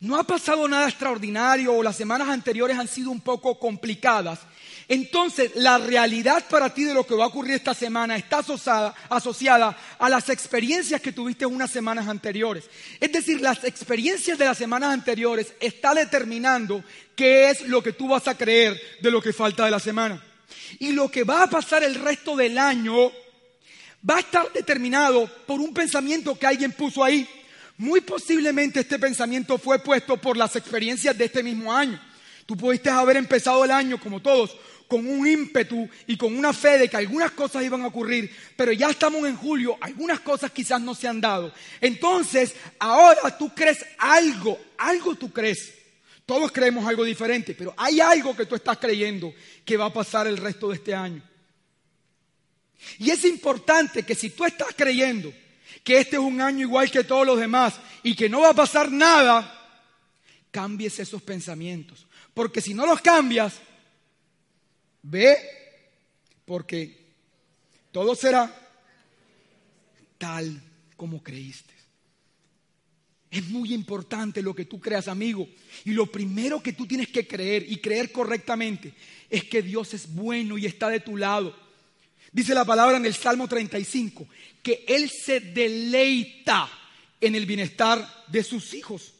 [0.00, 4.40] no ha pasado nada extraordinario o las semanas anteriores han sido un poco complicadas,
[4.88, 8.94] entonces la realidad para ti de lo que va a ocurrir esta semana está asociada,
[9.08, 12.64] asociada, a las experiencias que tuviste unas semanas anteriores.
[13.00, 16.82] Es decir, las experiencias de las semanas anteriores están determinando
[17.14, 20.22] qué es lo que tú vas a creer de lo que falta de la semana.
[20.78, 23.10] Y lo que va a pasar el resto del año
[24.08, 27.28] va a estar determinado por un pensamiento que alguien puso ahí.
[27.78, 32.00] Muy posiblemente este pensamiento fue puesto por las experiencias de este mismo año.
[32.46, 34.56] Tú pudiste haber empezado el año, como todos,
[34.88, 38.72] con un ímpetu y con una fe de que algunas cosas iban a ocurrir, pero
[38.72, 41.52] ya estamos en julio, algunas cosas quizás no se han dado.
[41.80, 45.72] Entonces, ahora tú crees algo, algo tú crees.
[46.26, 49.32] Todos creemos algo diferente, pero hay algo que tú estás creyendo
[49.64, 51.22] que va a pasar el resto de este año.
[52.98, 55.32] Y es importante que si tú estás creyendo
[55.82, 58.54] que este es un año igual que todos los demás y que no va a
[58.54, 59.58] pasar nada,
[60.50, 62.06] cambies esos pensamientos.
[62.34, 63.54] Porque si no los cambias,
[65.02, 65.36] ve,
[66.44, 66.96] porque
[67.90, 68.54] todo será
[70.18, 70.62] tal
[70.96, 71.72] como creíste.
[73.30, 75.48] Es muy importante lo que tú creas, amigo.
[75.84, 78.92] Y lo primero que tú tienes que creer y creer correctamente
[79.30, 81.56] es que Dios es bueno y está de tu lado.
[82.30, 84.26] Dice la palabra en el Salmo 35
[84.62, 86.70] que Él se deleita
[87.20, 89.12] en el bienestar de sus hijos.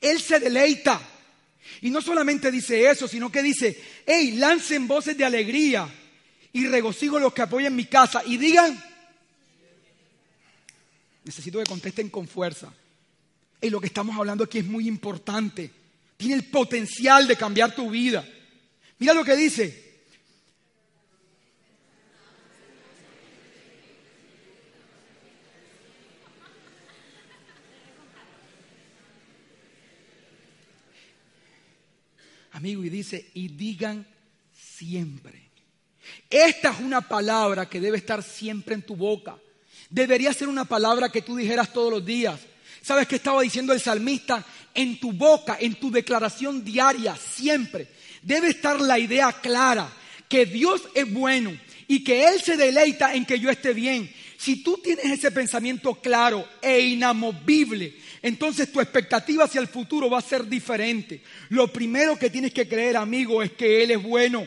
[0.00, 1.00] Él se deleita.
[1.80, 5.88] Y no solamente dice eso, sino que dice, hey, lancen voces de alegría
[6.52, 8.82] y regocijo los que apoyan mi casa y digan,
[11.24, 12.72] necesito que contesten con fuerza.
[13.60, 15.70] Y lo que estamos hablando aquí es muy importante.
[16.16, 18.26] Tiene el potencial de cambiar tu vida.
[18.98, 19.83] Mira lo que dice.
[32.54, 34.06] Amigo, y dice, y digan
[34.52, 35.50] siempre.
[36.30, 39.36] Esta es una palabra que debe estar siempre en tu boca.
[39.90, 42.38] Debería ser una palabra que tú dijeras todos los días.
[42.80, 44.46] ¿Sabes qué estaba diciendo el salmista?
[44.72, 47.88] En tu boca, en tu declaración diaria, siempre.
[48.22, 49.92] Debe estar la idea clara
[50.28, 54.08] que Dios es bueno y que Él se deleita en que yo esté bien.
[54.38, 60.18] Si tú tienes ese pensamiento claro e inamovible, entonces tu expectativa hacia el futuro va
[60.18, 61.22] a ser diferente.
[61.50, 64.46] Lo primero que tienes que creer, amigo, es que Él es bueno.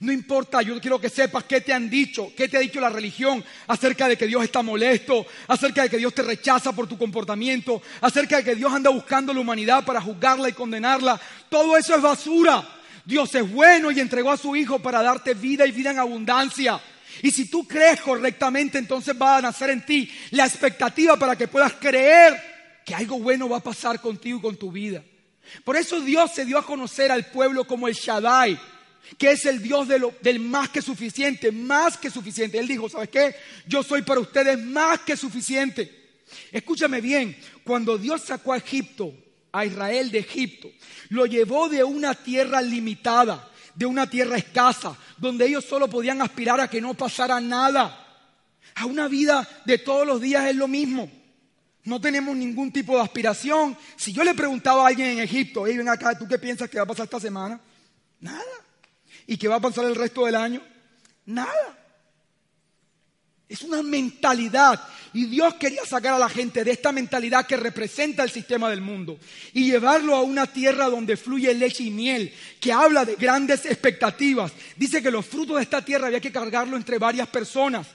[0.00, 2.88] No importa, yo quiero que sepas qué te han dicho, qué te ha dicho la
[2.88, 6.96] religión acerca de que Dios está molesto, acerca de que Dios te rechaza por tu
[6.96, 11.20] comportamiento, acerca de que Dios anda buscando a la humanidad para juzgarla y condenarla.
[11.50, 12.66] Todo eso es basura.
[13.04, 16.80] Dios es bueno y entregó a su Hijo para darte vida y vida en abundancia.
[17.20, 21.48] Y si tú crees correctamente, entonces va a nacer en ti la expectativa para que
[21.48, 22.47] puedas creer
[22.88, 25.04] que algo bueno va a pasar contigo y con tu vida.
[25.62, 28.58] Por eso Dios se dio a conocer al pueblo como el Shaddai,
[29.18, 29.86] que es el Dios
[30.22, 32.58] del más que suficiente, más que suficiente.
[32.58, 33.36] Él dijo, ¿sabes qué?
[33.66, 36.22] Yo soy para ustedes más que suficiente.
[36.50, 39.12] Escúchame bien, cuando Dios sacó a Egipto,
[39.52, 40.70] a Israel de Egipto,
[41.10, 46.58] lo llevó de una tierra limitada, de una tierra escasa, donde ellos solo podían aspirar
[46.58, 48.06] a que no pasara nada.
[48.76, 51.17] A una vida de todos los días es lo mismo.
[51.88, 53.74] No tenemos ningún tipo de aspiración.
[53.96, 56.76] Si yo le preguntaba a alguien en Egipto, hey, ven acá, ¿tú qué piensas que
[56.76, 57.58] va a pasar esta semana?
[58.20, 58.44] Nada.
[59.26, 60.60] ¿Y qué va a pasar el resto del año?
[61.24, 61.78] Nada.
[63.48, 64.86] Es una mentalidad.
[65.14, 68.82] Y Dios quería sacar a la gente de esta mentalidad que representa el sistema del
[68.82, 69.18] mundo
[69.54, 74.52] y llevarlo a una tierra donde fluye leche y miel, que habla de grandes expectativas.
[74.76, 77.86] Dice que los frutos de esta tierra había que cargarlo entre varias personas.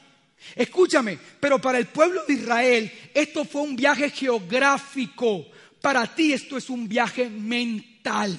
[0.55, 5.47] Escúchame, pero para el pueblo de Israel esto fue un viaje geográfico.
[5.81, 8.37] Para ti esto es un viaje mental.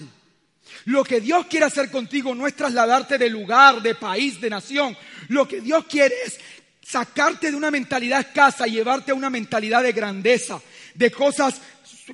[0.87, 4.97] Lo que Dios quiere hacer contigo no es trasladarte de lugar, de país, de nación.
[5.29, 6.39] Lo que Dios quiere es
[6.83, 10.61] sacarte de una mentalidad escasa y llevarte a una mentalidad de grandeza,
[10.95, 11.61] de cosas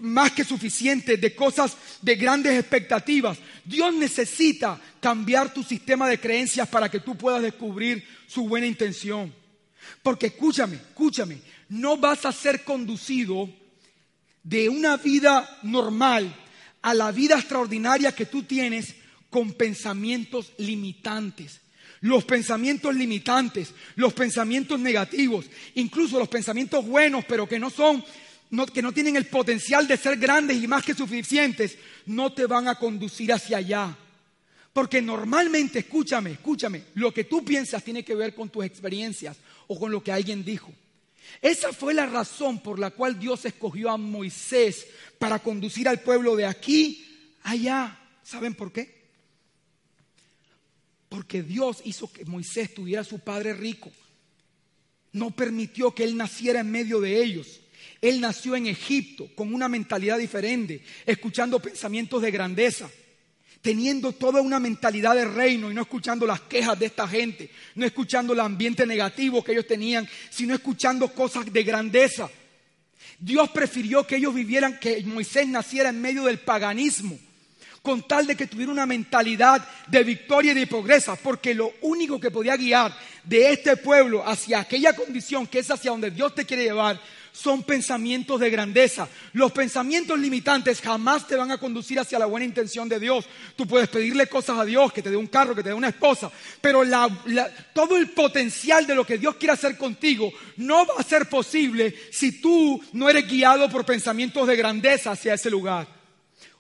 [0.01, 3.39] más que suficientes, de cosas de grandes expectativas.
[3.65, 9.40] Dios necesita cambiar tu sistema de creencias para que tú puedas descubrir su buena intención.
[10.03, 13.49] Porque escúchame, escúchame, no vas a ser conducido
[14.43, 16.35] de una vida normal
[16.83, 18.95] a la vida extraordinaria que tú tienes
[19.29, 21.61] con pensamientos limitantes.
[22.03, 28.03] los pensamientos limitantes, los pensamientos negativos, incluso los pensamientos buenos, pero que no son,
[28.73, 31.77] que no tienen el potencial de ser grandes y más que suficientes,
[32.07, 33.97] no te van a conducir hacia allá.
[34.73, 39.37] Porque normalmente, escúchame, escúchame, lo que tú piensas tiene que ver con tus experiencias
[39.73, 40.73] o con lo que alguien dijo.
[41.41, 44.85] Esa fue la razón por la cual Dios escogió a Moisés
[45.17, 47.07] para conducir al pueblo de aquí
[47.45, 47.97] allá.
[48.25, 49.01] ¿Saben por qué?
[51.09, 53.93] Porque Dios hizo que Moisés tuviera su padre rico.
[55.13, 57.61] No permitió que él naciera en medio de ellos.
[58.01, 62.91] Él nació en Egipto con una mentalidad diferente, escuchando pensamientos de grandeza,
[63.63, 67.85] teniendo toda una mentalidad de reino y no escuchando las quejas de esta gente, no
[67.85, 72.31] escuchando el ambiente negativo que ellos tenían, sino escuchando cosas de grandeza.
[73.19, 77.19] Dios prefirió que ellos vivieran, que Moisés naciera en medio del paganismo
[77.83, 82.21] con tal de que tuviera una mentalidad de victoria y de progreso, porque lo único
[82.21, 82.95] que podía guiar
[83.25, 87.01] de este pueblo hacia aquella condición que es hacia donde Dios te quiere llevar,
[87.33, 89.09] son pensamientos de grandeza.
[89.33, 93.27] Los pensamientos limitantes jamás te van a conducir hacia la buena intención de Dios.
[93.57, 95.89] Tú puedes pedirle cosas a Dios, que te dé un carro, que te dé una
[95.89, 96.83] esposa, pero
[97.73, 101.95] todo el potencial de lo que Dios quiere hacer contigo no va a ser posible
[102.11, 105.87] si tú no eres guiado por pensamientos de grandeza hacia ese lugar.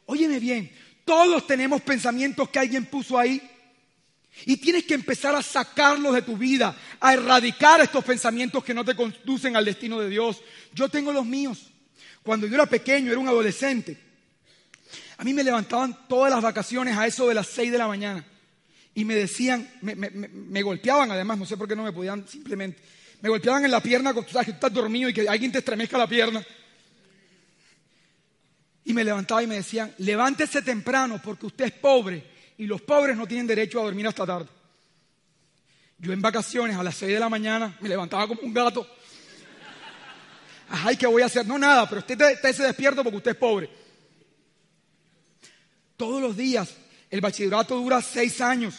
[0.06, 0.70] Óyeme bien,
[1.04, 3.40] todos tenemos pensamientos que alguien puso ahí.
[4.46, 8.84] Y tienes que empezar a sacarlos de tu vida, a erradicar estos pensamientos que no
[8.84, 10.40] te conducen al destino de Dios.
[10.72, 11.70] Yo tengo los míos.
[12.22, 13.98] Cuando yo era pequeño, era un adolescente,
[15.16, 18.24] a mí me levantaban todas las vacaciones a eso de las 6 de la mañana.
[18.94, 22.80] Y me decían, me, golpeaban además, no sé por qué no me podían simplemente.
[23.20, 25.58] Me golpeaban en la pierna, tú sabes que tú estás dormido y que alguien te
[25.58, 26.42] estremezca la pierna.
[28.84, 32.24] Y me levantaba y me decían, levántese temprano porque usted es pobre
[32.60, 34.46] y los pobres no tienen derecho a dormir hasta tarde.
[35.96, 38.86] Yo en vacaciones a las 6 de la mañana me levantaba como un gato.
[40.68, 41.46] Ay, ¿qué voy a hacer?
[41.46, 43.70] No, nada, pero usted, usted se despierto porque usted es pobre.
[45.96, 46.76] Todos los días,
[47.08, 48.74] el bachillerato dura seis años.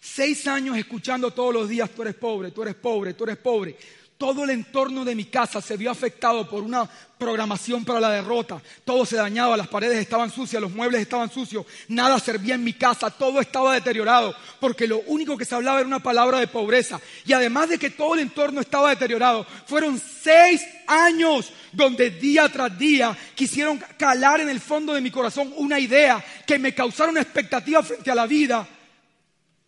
[0.00, 3.76] Seis años escuchando todos los días, tú eres pobre, tú eres pobre, tú eres pobre.
[4.18, 8.60] Todo el entorno de mi casa se vio afectado por una programación para la derrota.
[8.84, 12.72] Todo se dañaba, las paredes estaban sucias, los muebles estaban sucios, nada servía en mi
[12.72, 17.00] casa, todo estaba deteriorado, porque lo único que se hablaba era una palabra de pobreza.
[17.26, 22.76] Y además de que todo el entorno estaba deteriorado, fueron seis años donde día tras
[22.76, 27.22] día quisieron calar en el fondo de mi corazón una idea que me causara una
[27.22, 28.66] expectativa frente a la vida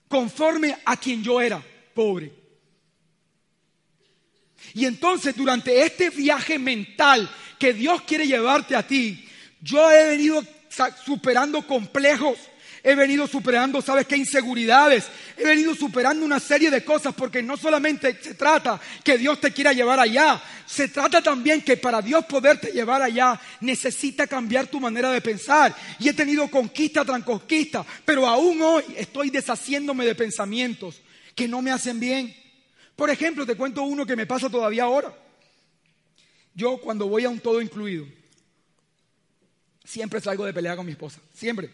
[0.08, 1.62] conforme a quien yo era,
[1.94, 2.39] pobre.
[4.74, 7.28] Y entonces durante este viaje mental
[7.58, 9.28] que Dios quiere llevarte a ti,
[9.60, 10.44] yo he venido
[11.04, 12.38] superando complejos,
[12.82, 14.16] he venido superando, ¿sabes qué?
[14.16, 15.04] Inseguridades,
[15.36, 19.52] he venido superando una serie de cosas porque no solamente se trata que Dios te
[19.52, 24.80] quiera llevar allá, se trata también que para Dios poderte llevar allá necesita cambiar tu
[24.80, 25.74] manera de pensar.
[25.98, 31.02] Y he tenido conquista tras conquista, pero aún hoy estoy deshaciéndome de pensamientos
[31.34, 32.34] que no me hacen bien.
[33.00, 35.10] Por ejemplo, te cuento uno que me pasa todavía ahora.
[36.54, 38.04] Yo cuando voy a un todo incluido,
[39.82, 41.70] siempre salgo de pelea con mi esposa, siempre.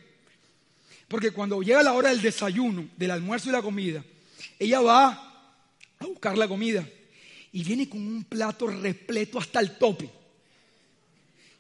[1.09, 4.05] Porque cuando llega la hora del desayuno, del almuerzo y la comida,
[4.57, 5.51] ella va
[5.99, 6.89] a buscar la comida
[7.51, 10.09] y viene con un plato repleto hasta el tope.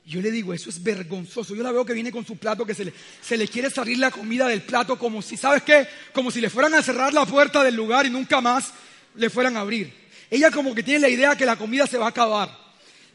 [0.04, 1.56] Yo le digo, eso es vergonzoso.
[1.56, 3.98] Yo la veo que viene con su plato, que se le, se le quiere salir
[3.98, 5.88] la comida del plato como si, ¿sabes qué?
[6.12, 8.72] Como si le fueran a cerrar la puerta del lugar y nunca más
[9.16, 9.92] le fueran a abrir.
[10.30, 12.66] Ella como que tiene la idea que la comida se va a acabar.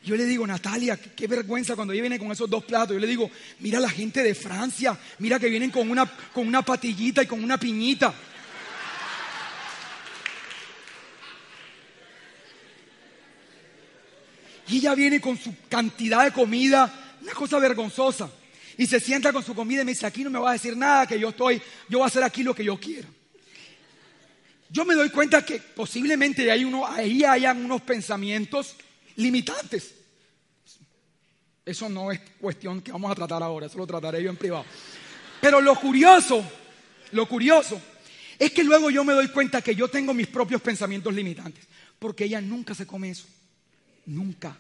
[0.04, 2.96] Yo le digo, Natalia, qué, vergüenza cuando ella viene con esos dos platos.
[2.96, 6.64] Yo le digo, mira la gente de Francia, mira que vienen con una, con una
[6.64, 8.14] patillita y con una piñita.
[14.70, 18.32] Y ella viene con su cantidad de comida, una cosa vergonzosa.
[18.78, 20.76] Y se sienta con su comida y me dice, aquí no me va a decir
[20.76, 23.21] nada, que yo estoy, yo voy a hacer aquí lo que yo quiero
[24.72, 28.76] yo me doy cuenta que posiblemente uno, ahí hayan unos pensamientos
[29.18, 29.96] limitantes.
[31.66, 34.66] Eso no es cuestión que vamos a tratar ahora, eso lo trataré yo en privado.
[35.42, 36.44] Pero lo curioso,
[37.12, 37.82] lo curioso,
[38.40, 41.66] es que luego yo me doy cuenta que yo tengo mis propios pensamientos limitantes,
[42.00, 43.26] porque ella nunca se come eso,
[44.06, 44.58] nunca.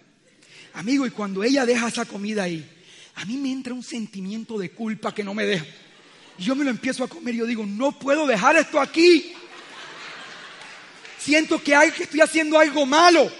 [0.74, 2.70] Amigo, y cuando ella deja esa comida ahí,
[3.16, 5.66] a mí me entra un sentimiento de culpa que no me deja.
[6.38, 9.34] Y yo me lo empiezo a comer y yo digo, no puedo dejar esto aquí
[11.22, 13.32] siento que, hay, que estoy haciendo algo malo.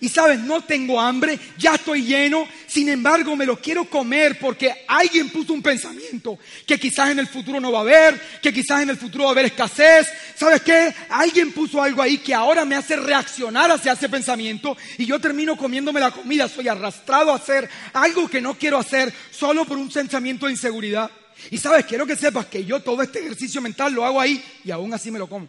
[0.00, 4.84] Y sabes, no tengo hambre, ya estoy lleno, sin embargo me lo quiero comer porque
[4.86, 8.82] alguien puso un pensamiento que quizás en el futuro no va a haber, que quizás
[8.82, 10.06] en el futuro va a haber escasez.
[10.36, 10.92] ¿Sabes qué?
[11.08, 15.56] Alguien puso algo ahí que ahora me hace reaccionar hacia ese pensamiento y yo termino
[15.56, 19.88] comiéndome la comida, soy arrastrado a hacer algo que no quiero hacer solo por un
[19.88, 21.10] pensamiento de inseguridad.
[21.50, 24.70] Y sabes, quiero que sepas que yo todo este ejercicio mental lo hago ahí y
[24.70, 25.48] aún así me lo como.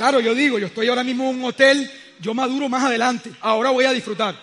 [0.00, 1.90] Claro, yo digo, yo estoy ahora mismo en un hotel
[2.20, 4.34] yo maduro más adelante, ahora voy a disfrutar.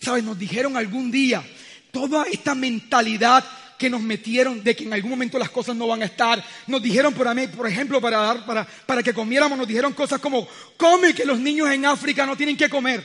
[0.00, 0.22] ¿Sabes?
[0.22, 1.42] Nos dijeron algún día
[1.90, 3.44] toda esta mentalidad
[3.76, 6.44] que nos metieron de que en algún momento las cosas no van a estar.
[6.68, 10.46] Nos dijeron, por, por ejemplo, para, dar, para, para que comiéramos, nos dijeron cosas como,
[10.76, 13.04] come que los niños en África no tienen que comer.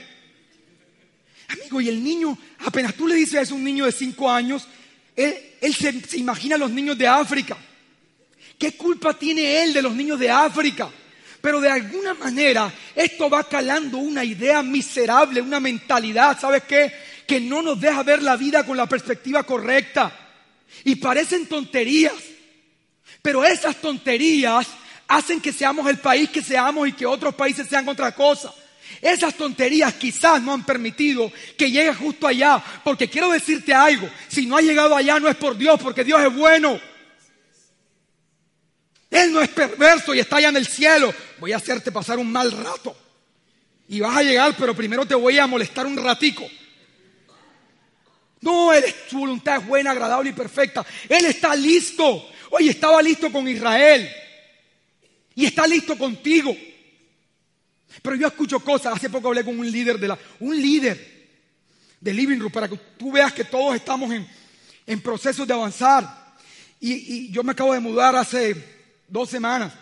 [1.47, 4.67] Amigo, y el niño, apenas tú le dices a un niño de cinco años,
[5.15, 7.57] él, se, se imagina a los niños de África.
[8.61, 10.87] ¿Qué culpa tiene él de los niños de África?
[11.41, 16.93] Pero de alguna manera esto va calando una idea miserable, una mentalidad, ¿sabes qué?
[17.25, 20.15] Que no nos deja ver la vida con la perspectiva correcta.
[20.83, 22.13] Y parecen tonterías.
[23.23, 24.67] Pero esas tonterías
[25.07, 28.53] hacen que seamos el país que seamos y que otros países sean otra cosa.
[29.01, 32.63] Esas tonterías quizás no han permitido que llegue justo allá.
[32.83, 36.21] Porque quiero decirte algo, si no has llegado allá no es por Dios, porque Dios
[36.21, 36.90] es bueno.
[39.11, 41.13] Él no es perverso y está allá en el cielo.
[41.37, 42.95] Voy a hacerte pasar un mal rato.
[43.89, 46.49] Y vas a llegar, pero primero te voy a molestar un ratico.
[48.39, 50.85] No, él, su voluntad es buena, agradable y perfecta.
[51.09, 52.25] Él está listo.
[52.51, 54.09] Oye, estaba listo con Israel.
[55.35, 56.55] Y está listo contigo.
[58.01, 58.95] Pero yo escucho cosas.
[58.95, 61.29] Hace poco hablé con un líder de la, un líder
[61.99, 64.25] de Living Room para que tú veas que todos estamos en,
[64.87, 66.33] en procesos de avanzar.
[66.79, 68.80] Y, y yo me acabo de mudar hace
[69.11, 69.73] dos semanas.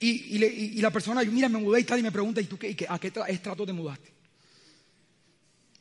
[0.00, 2.98] Y, la persona, mira, me mudé y tal, y me pregunta, ¿y tú qué, a
[2.98, 4.12] qué estrato te mudaste?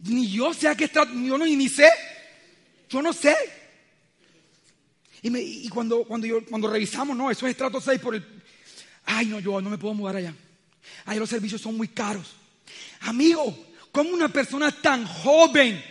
[0.04, 1.90] Ni yo sé a qué estrato, yo no, ni sé.
[2.88, 3.36] Yo no sé.
[5.24, 8.44] Y, cuando, cuando, yo, cuando revisamos, no, eso es estrato 6 por el...
[9.06, 10.36] Ay, no, yo no me puedo mudar allá.
[11.06, 12.36] Ay, los servicios son muy caros.
[13.02, 13.58] Amigo,
[13.92, 15.84] ¿cómo una persona tan joven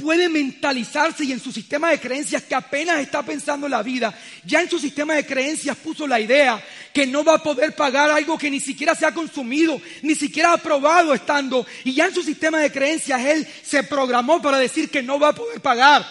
[0.00, 4.14] puede mentalizarse y en su sistema de creencias que apenas está pensando en la vida,
[4.44, 8.08] ya en su sistema de creencias puso la idea que no va a poder pagar
[8.08, 12.14] algo que ni siquiera se ha consumido, ni siquiera ha probado estando, y ya en
[12.14, 16.06] su sistema de creencias él se programó para decir que no va a poder pagar.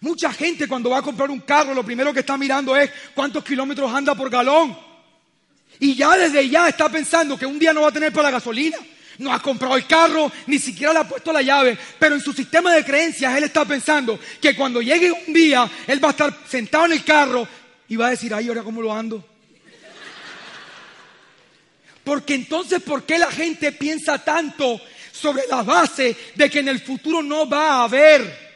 [0.00, 3.44] Mucha gente cuando va a comprar un carro lo primero que está mirando es cuántos
[3.44, 4.76] kilómetros anda por galón.
[5.78, 8.38] Y ya desde ya está pensando que un día no va a tener para la
[8.38, 8.78] gasolina
[9.20, 12.32] no ha comprado el carro, ni siquiera le ha puesto la llave, pero en su
[12.32, 16.38] sistema de creencias él está pensando que cuando llegue un día, él va a estar
[16.48, 17.46] sentado en el carro
[17.86, 19.24] y va a decir, ay, ahora cómo lo ando.
[22.02, 24.80] Porque entonces, ¿por qué la gente piensa tanto
[25.12, 28.50] sobre la base de que en el futuro no va a haber?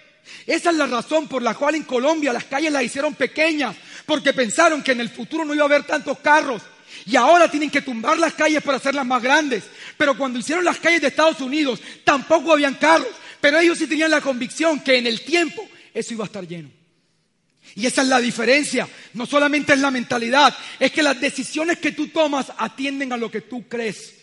[0.47, 4.33] Esa es la razón por la cual en Colombia las calles las hicieron pequeñas, porque
[4.33, 6.63] pensaron que en el futuro no iba a haber tantos carros.
[7.07, 9.65] Y ahora tienen que tumbar las calles para hacerlas más grandes.
[9.97, 13.09] Pero cuando hicieron las calles de Estados Unidos, tampoco habían carros.
[13.41, 16.71] Pero ellos sí tenían la convicción que en el tiempo eso iba a estar lleno.
[17.77, 18.89] Y esa es la diferencia.
[19.15, 23.31] No solamente es la mentalidad, es que las decisiones que tú tomas atienden a lo
[23.31, 24.15] que tú crees.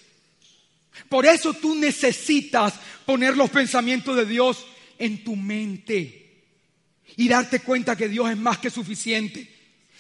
[1.08, 2.74] Por eso tú necesitas
[3.06, 4.66] poner los pensamientos de Dios
[4.98, 6.22] en tu mente
[7.18, 9.48] y darte cuenta que Dios es más que suficiente,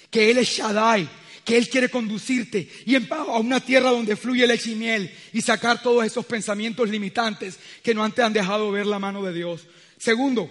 [0.09, 1.09] que Él es Shaddai,
[1.43, 5.81] que Él quiere conducirte y a una tierra donde fluye leche y miel y sacar
[5.81, 9.67] todos esos pensamientos limitantes que no antes han dejado ver la mano de Dios.
[9.97, 10.49] Segundo,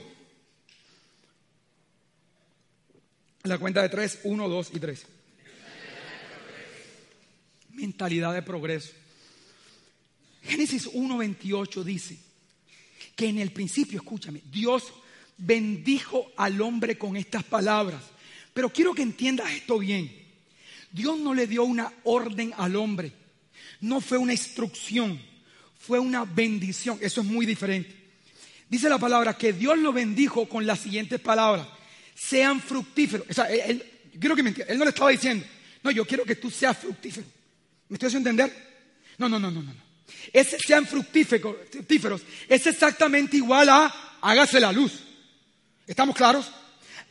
[3.44, 5.06] la cuenta de tres, uno, dos y tres.
[7.70, 8.92] Mentalidad de progreso.
[10.42, 12.18] Génesis 1.28 dice
[13.14, 14.92] que en el principio, escúchame, Dios
[15.36, 18.02] bendijo al hombre con estas palabras.
[18.52, 20.19] Pero quiero que entiendas esto bien.
[20.90, 23.12] Dios no le dio una orden al hombre,
[23.80, 25.20] no fue una instrucción,
[25.78, 26.98] fue una bendición.
[27.00, 27.94] Eso es muy diferente.
[28.68, 31.66] Dice la palabra que Dios lo bendijo con las siguientes palabras.
[32.14, 33.26] Sean fructíferos.
[33.28, 34.54] O sea, él, que me.
[34.68, 35.44] Él no le estaba diciendo,
[35.82, 37.26] no, yo quiero que tú seas fructífero.
[37.88, 38.70] ¿Me estoy haciendo entender?
[39.18, 39.74] No, no, no, no, no.
[40.32, 44.92] Ese sean fructíferos es exactamente igual a hágase la luz.
[45.86, 46.50] ¿Estamos claros?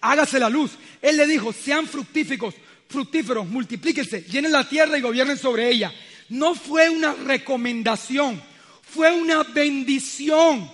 [0.01, 0.71] Hágase la luz.
[1.01, 2.55] Él le dijo, sean fructíferos,
[2.89, 5.93] fructíferos, multiplíquense, llenen la tierra y gobiernen sobre ella.
[6.29, 8.41] No fue una recomendación,
[8.81, 10.69] fue una bendición.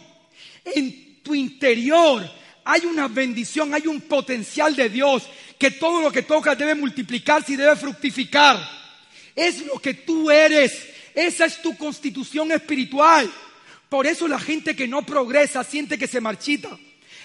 [0.64, 2.28] En tu interior
[2.64, 5.24] hay una bendición, hay un potencial de Dios
[5.60, 8.60] que todo lo que toca debe multiplicarse y debe fructificar.
[9.36, 10.88] Es lo que tú eres.
[11.14, 13.32] Esa es tu constitución espiritual.
[13.90, 16.78] Por eso la gente que no progresa siente que se marchita.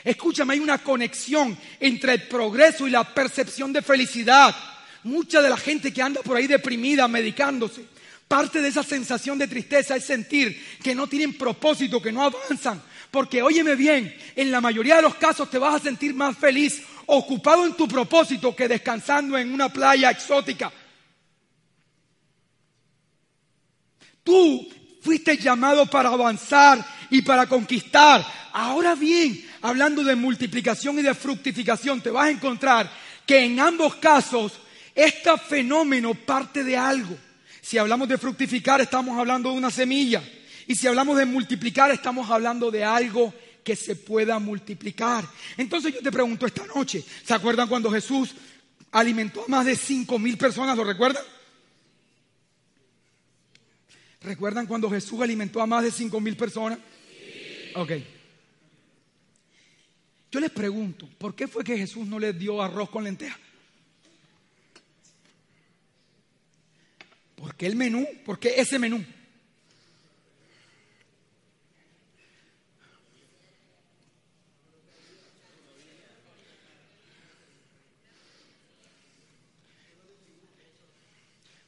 [0.05, 4.55] Escúchame, hay una conexión entre el progreso y la percepción de felicidad.
[5.05, 7.85] Mucha de la gente que anda por ahí deprimida, medicándose,
[8.29, 12.83] parte de esa sensación de tristeza es sentir que no tienen propósito, que no avanzan.
[13.11, 16.83] Porque óyeme bien, en la mayoría de los casos te vas a sentir más feliz
[17.07, 20.73] ocupado en tu propósito que descansando en una playa exótica.
[24.23, 24.69] Tú
[25.01, 28.25] fuiste llamado para avanzar y para conquistar.
[28.53, 32.91] Ahora bien, hablando de multiplicación y de fructificación, te vas a encontrar
[33.27, 34.53] que en ambos casos
[34.95, 37.17] este fenómeno parte de algo.
[37.61, 40.23] Si hablamos de fructificar, estamos hablando de una semilla.
[40.67, 43.35] Y si hablamos de multiplicar, estamos hablando de algo
[43.65, 45.25] que se pueda multiplicar.
[45.57, 48.35] Entonces yo te pregunto esta noche, ¿se acuerdan cuando Jesús
[48.93, 50.77] alimentó a más de cinco mil personas?
[50.77, 51.23] ¿Lo recuerdan?
[54.23, 56.79] ¿Recuerdan cuando Jesús alimentó a más de cinco mil personas?
[57.75, 57.93] Ok.
[60.31, 63.39] Yo les pregunto, ¿por qué fue que Jesús no les dio arroz con lentejas?
[67.51, 68.07] ¿Por qué el menú?
[68.25, 69.05] ¿Por qué ese menú?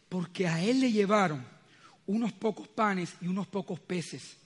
[0.08, 1.44] Porque a él le llevaron
[2.06, 4.36] unos pocos panes y unos pocos peces.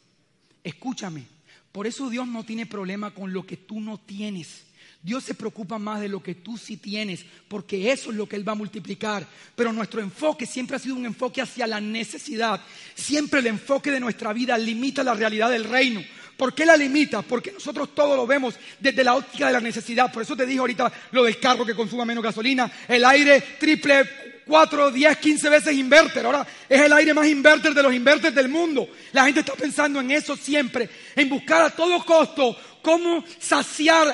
[0.64, 1.26] Escúchame,
[1.70, 4.65] por eso Dios no tiene problema con lo que tú no tienes.
[5.06, 8.34] Dios se preocupa más de lo que tú sí tienes, porque eso es lo que
[8.34, 9.24] Él va a multiplicar.
[9.54, 12.60] Pero nuestro enfoque siempre ha sido un enfoque hacia la necesidad.
[12.92, 16.02] Siempre el enfoque de nuestra vida limita la realidad del reino.
[16.36, 17.22] ¿Por qué la limita?
[17.22, 20.12] Porque nosotros todo lo vemos desde la óptica de la necesidad.
[20.12, 24.42] Por eso te dije ahorita lo del carro que consuma menos gasolina, el aire triple
[24.44, 26.26] 4, 10, 15 veces inverter.
[26.26, 28.88] Ahora es el aire más inverter de los inverters del mundo.
[29.12, 34.12] La gente está pensando en eso siempre, en buscar a todo costo cómo saciar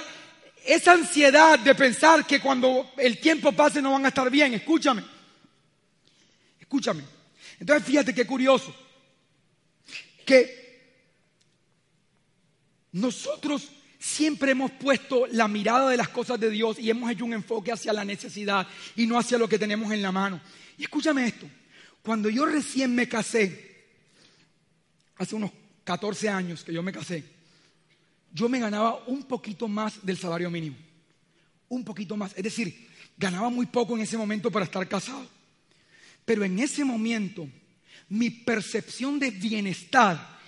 [0.65, 4.55] esa ansiedad de pensar que cuando el tiempo pase no van a estar bien.
[4.55, 5.05] Escúchame,
[6.61, 7.05] escúchame.
[7.59, 8.75] Entonces fíjate qué curioso,
[10.25, 10.63] que
[12.93, 17.33] nosotros siempre hemos puesto la mirada de las cosas de Dios y hemos hecho un
[17.33, 20.41] enfoque hacia la necesidad y no hacia lo que tenemos en la mano.
[20.77, 21.47] Y escúchame esto,
[22.03, 23.85] cuando yo recién me casé,
[25.17, 25.53] hace unos
[25.85, 27.23] 14 años que yo me casé,
[28.33, 30.77] yo me ganaba un poquito más del salario mínimo,
[31.69, 35.27] un poquito más, es decir, ganaba muy poco en ese momento para estar casado.
[36.25, 37.49] Pero en ese momento
[38.09, 40.39] mi percepción de bienestar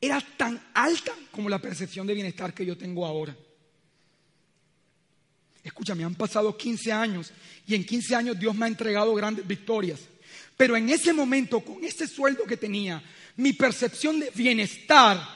[0.00, 3.36] era tan alta como la percepción de bienestar que yo tengo ahora.
[5.62, 7.32] Escúchame, han pasado 15 años
[7.66, 10.00] y en 15 años Dios me ha entregado grandes victorias.
[10.56, 13.02] Pero en ese momento, con ese sueldo que tenía,
[13.36, 15.26] mi percepción de bienestar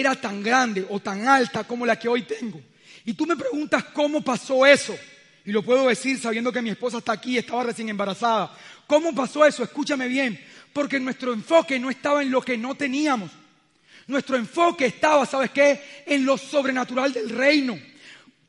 [0.00, 2.60] era tan grande o tan alta como la que hoy tengo.
[3.04, 4.96] Y tú me preguntas cómo pasó eso.
[5.44, 8.50] Y lo puedo decir sabiendo que mi esposa está aquí, estaba recién embarazada.
[8.86, 9.62] ¿Cómo pasó eso?
[9.62, 10.38] Escúchame bien.
[10.72, 13.30] Porque nuestro enfoque no estaba en lo que no teníamos.
[14.06, 16.04] Nuestro enfoque estaba, ¿sabes qué?
[16.04, 17.78] En lo sobrenatural del reino.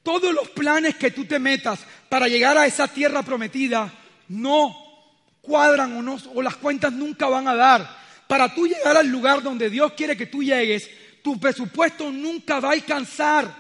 [0.04, 1.80] Todos los planes que tú te metas
[2.10, 3.94] para llegar a esa tierra prometida
[4.28, 4.76] no
[5.42, 7.98] cuadran o, no, o las cuentas nunca van a dar.
[8.28, 10.90] Para tú llegar al lugar donde Dios quiere que tú llegues,
[11.28, 13.54] tu presupuesto nunca va a alcanzar.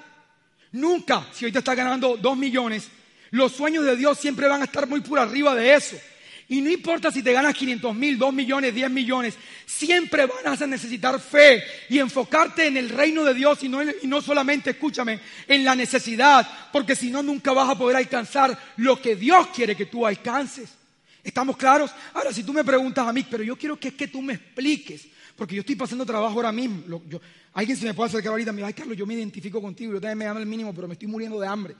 [0.71, 1.27] Nunca.
[1.33, 2.87] Si hoy te estás ganando dos millones,
[3.31, 5.97] los sueños de Dios siempre van a estar muy por arriba de eso.
[6.47, 9.33] Y no importa si te ganas 500 mil, 2 millones, 10 millones,
[9.65, 14.07] siempre vas a necesitar fe y enfocarte en el reino de Dios y no, y
[14.07, 19.01] no solamente, escúchame, en la necesidad, porque si no, nunca vas a poder alcanzar lo
[19.01, 20.69] que Dios quiere que tú alcances.
[21.21, 21.91] ¿Estamos claros?
[22.13, 25.07] Ahora, si tú me preguntas a mí, pero yo quiero que, que tú me expliques,
[25.37, 27.01] porque yo estoy pasando trabajo ahora mismo.
[27.53, 29.93] alguien se me puede acercar ahorita y me dice, ay Carlos, yo me identifico contigo,
[29.93, 31.75] yo también me llamo el mínimo, pero me estoy muriendo de hambre.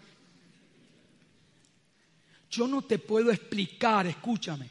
[2.49, 4.69] Yo no te puedo explicar, escúchame,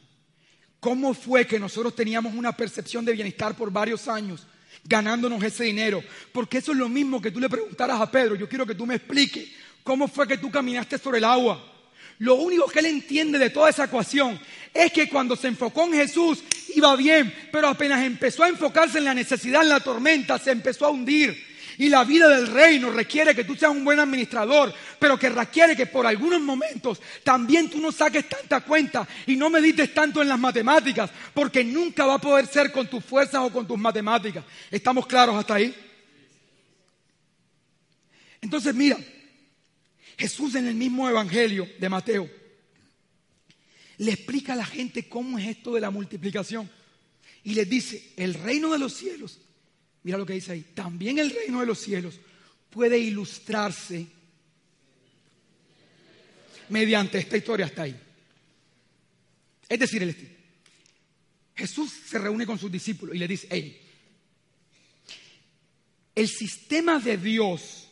[0.80, 4.46] cómo fue que nosotros teníamos una percepción de bienestar por varios años
[4.84, 6.02] ganándonos ese dinero.
[6.32, 8.36] Porque eso es lo mismo que tú le preguntaras a Pedro.
[8.36, 9.48] Yo quiero que tú me expliques
[9.82, 11.75] cómo fue que tú caminaste sobre el agua.
[12.18, 14.38] Lo único que él entiende de toda esa ecuación
[14.72, 16.42] es que cuando se enfocó en Jesús
[16.74, 20.86] iba bien, pero apenas empezó a enfocarse en la necesidad, en la tormenta, se empezó
[20.86, 21.56] a hundir.
[21.78, 25.76] Y la vida del reino requiere que tú seas un buen administrador, pero que requiere
[25.76, 30.28] que por algunos momentos también tú no saques tanta cuenta y no medites tanto en
[30.28, 34.42] las matemáticas, porque nunca va a poder ser con tus fuerzas o con tus matemáticas.
[34.70, 35.74] ¿Estamos claros hasta ahí?
[38.40, 38.96] Entonces mira,
[40.16, 42.30] Jesús en el mismo Evangelio de Mateo
[43.98, 46.70] le explica a la gente cómo es esto de la multiplicación.
[47.44, 49.38] Y les dice, el reino de los cielos,
[50.02, 52.18] mira lo que dice ahí, también el reino de los cielos
[52.70, 54.06] puede ilustrarse
[56.68, 57.96] mediante esta historia hasta ahí.
[59.68, 60.36] Es decir, el.
[61.54, 63.48] Jesús se reúne con sus discípulos y le dice,
[66.14, 67.85] el sistema de Dios,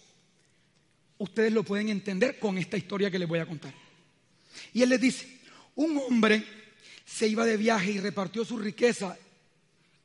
[1.19, 3.75] ustedes lo pueden entender con esta historia que les voy a contar.
[4.73, 5.41] Y él les dice,
[5.77, 6.45] un hombre
[7.05, 9.17] se iba de viaje y repartió su riqueza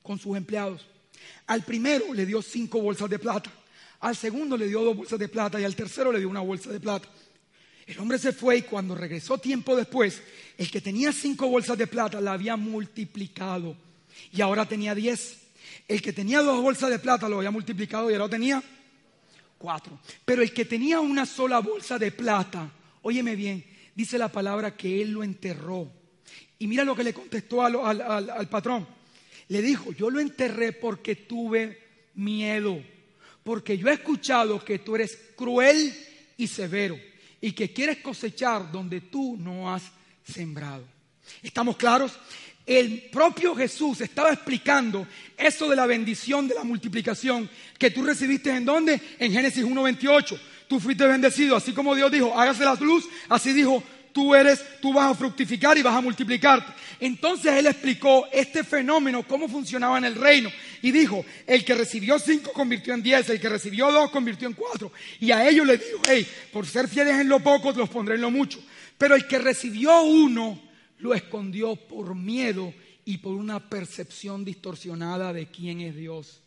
[0.01, 0.85] con sus empleados.
[1.47, 3.51] Al primero le dio cinco bolsas de plata,
[3.99, 6.71] al segundo le dio dos bolsas de plata y al tercero le dio una bolsa
[6.71, 7.09] de plata.
[7.85, 10.21] El hombre se fue y cuando regresó tiempo después,
[10.57, 13.75] el que tenía cinco bolsas de plata la había multiplicado
[14.31, 15.39] y ahora tenía diez.
[15.87, 18.63] El que tenía dos bolsas de plata lo había multiplicado y ahora tenía
[19.59, 19.99] cuatro.
[20.25, 22.71] Pero el que tenía una sola bolsa de plata,
[23.03, 25.91] óyeme bien, dice la palabra que él lo enterró.
[26.57, 28.87] Y mira lo que le contestó al, al patrón.
[29.49, 32.81] Le dijo, yo lo enterré porque tuve miedo,
[33.43, 35.93] porque yo he escuchado que tú eres cruel
[36.37, 36.97] y severo
[37.41, 39.83] y que quieres cosechar donde tú no has
[40.23, 40.85] sembrado.
[41.41, 42.19] ¿Estamos claros?
[42.69, 47.49] El propio Jesús estaba explicando eso de la bendición de la multiplicación
[47.79, 49.01] que tú recibiste en dónde?
[49.17, 50.39] En Génesis 1.28.
[50.67, 54.93] Tú fuiste bendecido, así como Dios dijo, hágase la luz, así dijo, tú eres, tú
[54.93, 56.71] vas a fructificar y vas a multiplicarte.
[56.99, 60.51] Entonces él explicó este fenómeno, cómo funcionaba en el reino.
[60.83, 64.53] Y dijo, el que recibió cinco convirtió en diez, el que recibió dos convirtió en
[64.53, 64.91] cuatro.
[65.19, 68.21] Y a ellos les dijo, hey, por ser fieles en lo poco, los pondré en
[68.21, 68.59] lo mucho.
[68.95, 70.68] Pero el que recibió uno,
[70.99, 72.73] lo escondió por miedo
[73.05, 76.43] y por una percepción distorsionada de quién es Dios.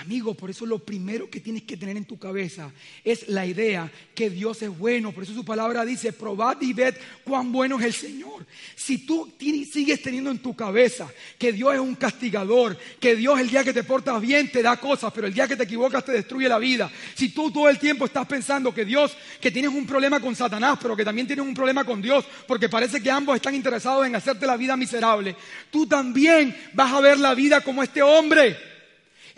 [0.00, 2.70] Amigo, por eso lo primero que tienes que tener en tu cabeza
[3.02, 5.10] es la idea que Dios es bueno.
[5.10, 6.94] Por eso su palabra dice, probad y ved
[7.24, 8.46] cuán bueno es el Señor.
[8.76, 13.50] Si tú sigues teniendo en tu cabeza que Dios es un castigador, que Dios el
[13.50, 16.12] día que te portas bien te da cosas, pero el día que te equivocas te
[16.12, 16.88] destruye la vida.
[17.16, 20.78] Si tú todo el tiempo estás pensando que Dios, que tienes un problema con Satanás,
[20.80, 24.14] pero que también tienes un problema con Dios, porque parece que ambos están interesados en
[24.14, 25.34] hacerte la vida miserable,
[25.72, 28.77] tú también vas a ver la vida como este hombre.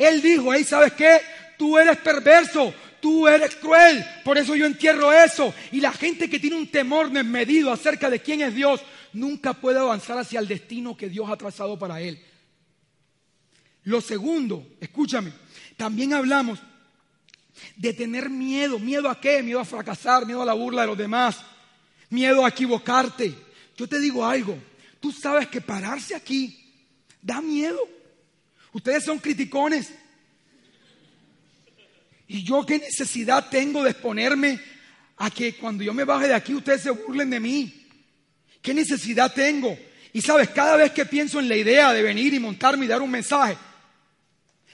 [0.01, 1.21] Él dijo, hey, ¿sabes qué?
[1.59, 2.73] Tú eres perverso,
[3.03, 5.53] tú eres cruel, por eso yo entierro eso.
[5.73, 8.81] Y la gente que tiene un temor desmedido acerca de quién es Dios,
[9.13, 12.19] nunca puede avanzar hacia el destino que Dios ha trazado para él.
[13.85, 15.35] Lo segundo, escúchame,
[15.77, 16.59] también hablamos
[17.77, 18.79] de tener miedo.
[18.79, 19.43] ¿Miedo a qué?
[19.43, 21.43] Miedo a fracasar, miedo a la burla de los demás,
[22.09, 23.35] miedo a equivocarte.
[23.77, 24.57] Yo te digo algo,
[24.99, 26.73] tú sabes que pararse aquí
[27.21, 28.00] da miedo.
[28.73, 29.93] Ustedes son criticones.
[32.29, 34.61] ¿Y yo qué necesidad tengo de exponerme
[35.17, 37.87] a que cuando yo me baje de aquí ustedes se burlen de mí?
[38.63, 39.77] ¿Qué necesidad tengo?
[40.13, 43.03] Y sabes, cada vez que pienso en la idea de venir y montarme y dar
[43.03, 43.57] un mensaje,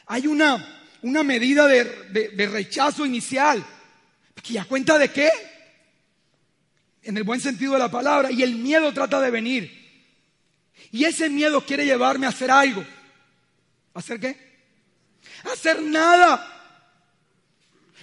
[0.06, 1.84] hay una, una medida de,
[2.34, 3.64] de rechazo inicial.
[4.48, 5.30] ¿Y a cuenta de qué?
[7.02, 8.30] En el buen sentido de la palabra.
[8.30, 9.86] Y el miedo trata de venir.
[10.92, 12.84] Y ese miedo quiere llevarme a hacer algo.
[13.96, 14.36] ¿Hacer qué?
[15.50, 16.46] Hacer nada.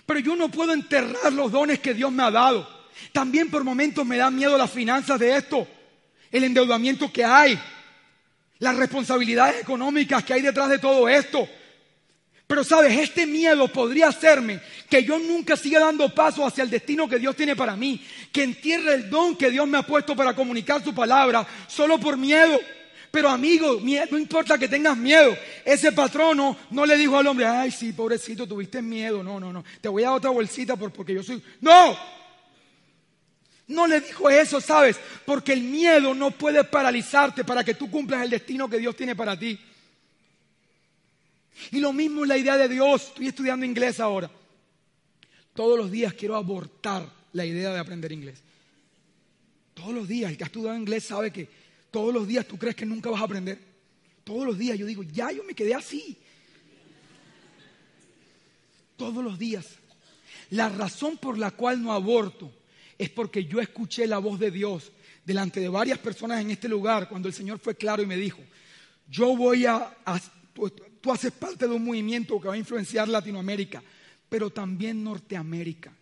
[0.07, 2.67] Pero yo no puedo enterrar los dones que Dios me ha dado.
[3.11, 5.67] También por momentos me da miedo las finanzas de esto,
[6.31, 7.59] el endeudamiento que hay,
[8.57, 11.47] las responsabilidades económicas que hay detrás de todo esto.
[12.47, 17.07] Pero sabes, este miedo podría hacerme que yo nunca siga dando paso hacia el destino
[17.07, 20.35] que Dios tiene para mí, que entierre el don que Dios me ha puesto para
[20.35, 22.59] comunicar su palabra solo por miedo.
[23.13, 25.37] Pero amigo, no importa que tengas miedo.
[25.63, 29.21] Ese patrono no le dijo al hombre, ay, sí, pobrecito, tuviste miedo.
[29.21, 29.63] No, no, no.
[29.79, 31.39] Te voy a dar otra bolsita porque yo soy...
[31.61, 31.95] No.
[33.67, 34.99] No le dijo eso, ¿sabes?
[35.27, 39.15] Porque el miedo no puede paralizarte para que tú cumplas el destino que Dios tiene
[39.15, 39.59] para ti.
[41.69, 43.09] Y lo mismo es la idea de Dios.
[43.09, 44.31] Estoy estudiando inglés ahora.
[45.53, 48.41] Todos los días quiero abortar la idea de aprender inglés.
[49.75, 50.31] Todos los días.
[50.31, 51.61] El que ha estudiado inglés sabe que
[51.93, 53.59] todos los días tú crees que nunca vas a aprender.
[54.23, 56.17] Todos los días yo digo, ya yo me quedé así.
[58.97, 59.75] Todos los días.
[60.49, 62.51] La razón por la cual no aborto
[62.97, 64.91] es porque yo escuché la voz de Dios
[65.23, 68.39] delante de varias personas en este lugar cuando el Señor fue claro y me dijo,
[69.07, 69.95] yo voy a,
[70.99, 73.83] tú haces parte de un movimiento que va a influenciar Latinoamérica,
[74.29, 75.93] pero también Norteamérica.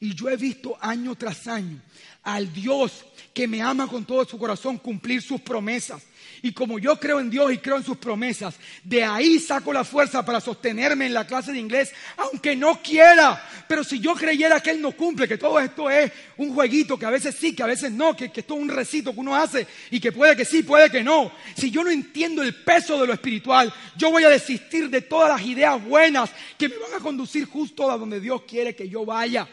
[0.00, 1.78] Y yo he visto año tras año
[2.24, 6.02] al Dios que me ama con todo su corazón cumplir sus promesas.
[6.44, 9.82] Y como yo creo en Dios y creo en sus promesas, de ahí saco la
[9.82, 14.60] fuerza para sostenerme en la clase de inglés, aunque no quiera, pero si yo creyera
[14.60, 17.62] que Él no cumple, que todo esto es un jueguito, que a veces sí, que
[17.62, 20.36] a veces no, que, que esto es un recito que uno hace y que puede
[20.36, 21.32] que sí, puede que no.
[21.56, 25.30] Si yo no entiendo el peso de lo espiritual, yo voy a desistir de todas
[25.30, 29.06] las ideas buenas que me van a conducir justo a donde Dios quiere que yo
[29.06, 29.48] vaya.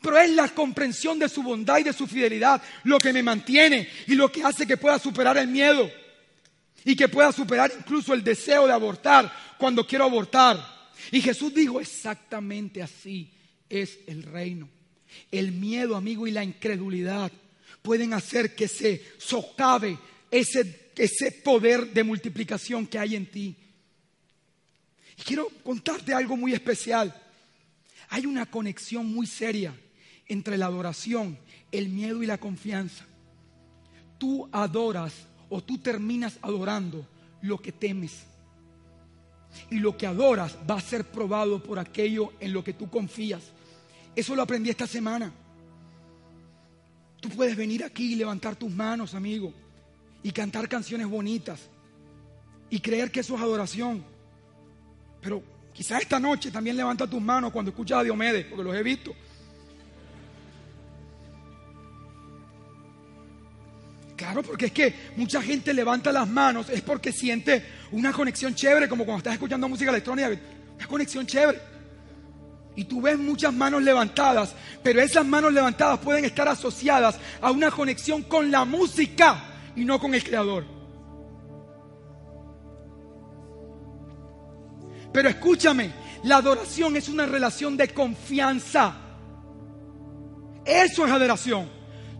[0.00, 3.88] Pero es la comprensión de su bondad y de su fidelidad lo que me mantiene
[4.06, 5.90] y lo que hace que pueda superar el miedo
[6.84, 10.76] y que pueda superar incluso el deseo de abortar cuando quiero abortar.
[11.10, 13.30] Y Jesús dijo exactamente así
[13.68, 14.68] es el reino.
[15.30, 17.32] El miedo, amigo, y la incredulidad
[17.82, 19.98] pueden hacer que se socave
[20.30, 23.56] ese, ese poder de multiplicación que hay en ti.
[25.18, 27.14] Y quiero contarte algo muy especial.
[28.08, 29.74] Hay una conexión muy seria
[30.26, 31.38] entre la adoración,
[31.72, 33.04] el miedo y la confianza.
[34.18, 35.12] Tú adoras
[35.48, 37.06] o tú terminas adorando
[37.42, 38.24] lo que temes.
[39.70, 43.42] Y lo que adoras va a ser probado por aquello en lo que tú confías.
[44.14, 45.32] Eso lo aprendí esta semana.
[47.20, 49.52] Tú puedes venir aquí y levantar tus manos, amigo,
[50.22, 51.68] y cantar canciones bonitas
[52.68, 54.04] y creer que eso es adoración.
[55.20, 55.42] Pero
[55.76, 59.14] quizás esta noche también levanta tus manos cuando escuchas a Diomedes, porque los he visto.
[64.16, 67.62] Claro, porque es que mucha gente levanta las manos, es porque siente
[67.92, 70.30] una conexión chévere, como cuando estás escuchando música electrónica,
[70.76, 71.60] una conexión chévere.
[72.74, 77.70] Y tú ves muchas manos levantadas, pero esas manos levantadas pueden estar asociadas a una
[77.70, 79.44] conexión con la música
[79.76, 80.75] y no con el creador.
[85.16, 85.92] Pero escúchame,
[86.24, 88.94] la adoración es una relación de confianza.
[90.62, 91.70] Eso es adoración.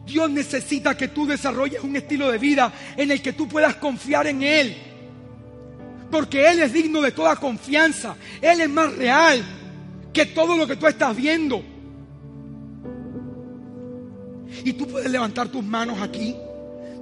[0.07, 4.27] Dios necesita que tú desarrolles un estilo de vida en el que tú puedas confiar
[4.29, 4.77] en Él.
[6.11, 8.17] Porque Él es digno de toda confianza.
[8.41, 9.45] Él es más real
[10.11, 11.63] que todo lo que tú estás viendo.
[14.65, 16.35] Y tú puedes levantar tus manos aquí.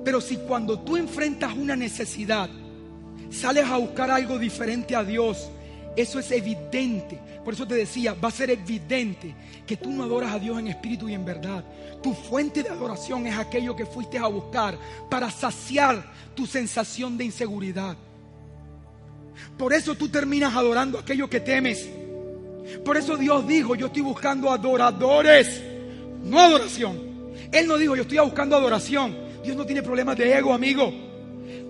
[0.04, 2.50] Pero si cuando tú enfrentas una necesidad,
[3.30, 5.50] sales a buscar algo diferente a Dios,
[5.96, 7.20] eso es evidente.
[7.44, 9.34] Por eso te decía, va a ser evidente
[9.66, 11.64] que tú no adoras a Dios en espíritu y en verdad.
[12.02, 14.78] Tu fuente de adoración es aquello que fuiste a buscar
[15.10, 17.96] para saciar tu sensación de inseguridad.
[19.56, 21.88] Por eso tú terminas adorando aquello que temes.
[22.84, 25.62] Por eso Dios dijo, yo estoy buscando adoradores,
[26.22, 27.14] no adoración.
[27.52, 29.16] Él no dijo, yo estoy buscando adoración.
[29.44, 30.92] Dios no tiene problemas de ego, amigo.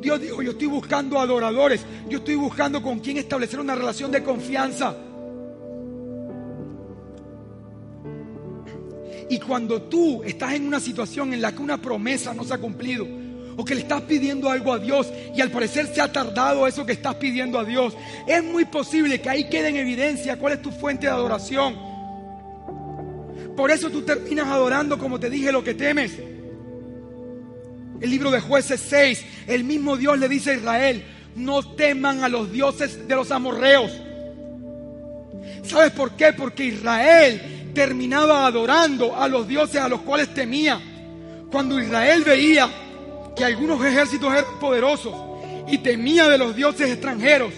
[0.05, 1.81] Dios dijo, yo estoy buscando adoradores.
[2.11, 4.95] Yo estoy buscando con quien establecer una relación de confianza.
[9.31, 12.59] Y cuando tú estás en una situación en la que una promesa no se ha
[12.59, 13.07] cumplido,
[13.57, 16.85] o que le estás pidiendo algo a Dios y al parecer se ha tardado eso
[16.85, 17.97] que estás pidiendo a Dios,
[18.27, 21.77] es muy posible que ahí quede en evidencia cuál es tu fuente de adoración.
[23.57, 26.34] Por eso tú terminas adorando, como te dije, lo que temes.
[28.05, 31.03] El libro de jueces 6, el mismo Dios le dice a Israel,
[31.37, 33.91] no teman a los dioses de los amorreos.
[35.63, 36.35] ¿Sabes por qué?
[36.35, 40.79] Porque Israel terminaba adorando a los dioses a los cuales temía.
[41.51, 42.69] Cuando Israel veía
[43.35, 45.15] que algunos ejércitos eran poderosos
[45.67, 47.55] y temía de los dioses extranjeros,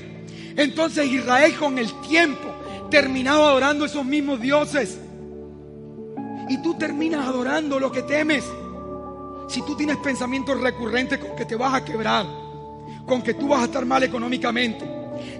[0.57, 2.55] entonces Israel con el tiempo
[2.89, 4.97] terminaba adorando a esos mismos dioses.
[6.49, 8.45] Y tú terminas adorando lo que temes.
[9.49, 12.27] Si tú tienes pensamientos recurrentes con que te vas a quebrar,
[13.07, 14.85] con que tú vas a estar mal económicamente,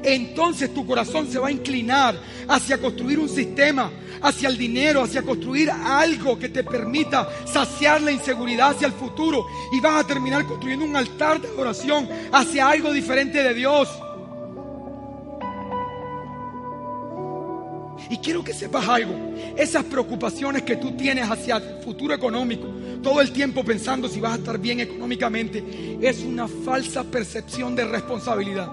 [0.03, 3.91] entonces tu corazón se va a inclinar hacia construir un sistema,
[4.23, 9.47] hacia el dinero, hacia construir algo que te permita saciar la inseguridad hacia el futuro
[9.73, 13.89] y vas a terminar construyendo un altar de adoración hacia algo diferente de Dios.
[18.11, 19.15] Y quiero que sepas algo,
[19.57, 22.69] esas preocupaciones que tú tienes hacia el futuro económico,
[23.03, 27.85] todo el tiempo pensando si vas a estar bien económicamente, es una falsa percepción de
[27.85, 28.71] responsabilidad.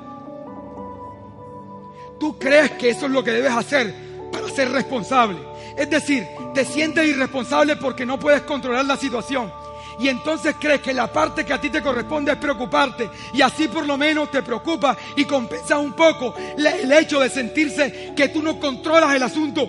[2.19, 3.93] Tú crees que eso es lo que debes hacer
[4.31, 5.37] para ser responsable.
[5.77, 9.51] Es decir, te sientes irresponsable porque no puedes controlar la situación.
[9.99, 13.09] Y entonces crees que la parte que a ti te corresponde es preocuparte.
[13.33, 18.13] Y así por lo menos te preocupa y compensas un poco el hecho de sentirse
[18.15, 19.67] que tú no controlas el asunto.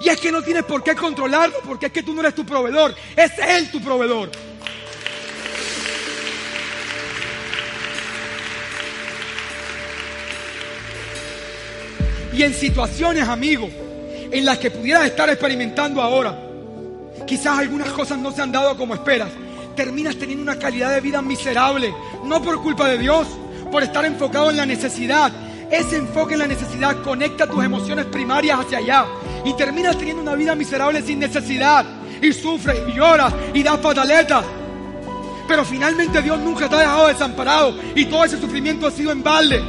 [0.00, 2.44] Y es que no tienes por qué controlarlo porque es que tú no eres tu
[2.44, 2.94] proveedor.
[3.16, 4.30] Es Él tu proveedor.
[12.34, 13.70] Y en situaciones, amigos,
[14.30, 16.36] en las que pudieras estar experimentando ahora,
[17.26, 19.30] quizás algunas cosas no se han dado como esperas,
[19.74, 21.94] terminas teniendo una calidad de vida miserable,
[22.24, 23.26] no por culpa de Dios,
[23.70, 25.32] por estar enfocado en la necesidad.
[25.70, 29.06] Ese enfoque en la necesidad conecta tus emociones primarias hacia allá
[29.44, 31.84] y terminas teniendo una vida miserable sin necesidad
[32.20, 34.44] y sufres y lloras y das pataletas.
[35.48, 39.22] Pero finalmente Dios nunca te ha dejado desamparado y todo ese sufrimiento ha sido en
[39.22, 39.62] balde.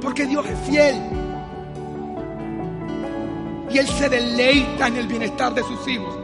[0.00, 1.07] Porque Dios es fiel.
[3.70, 6.14] Y Él se deleita en el bienestar de sus hijos.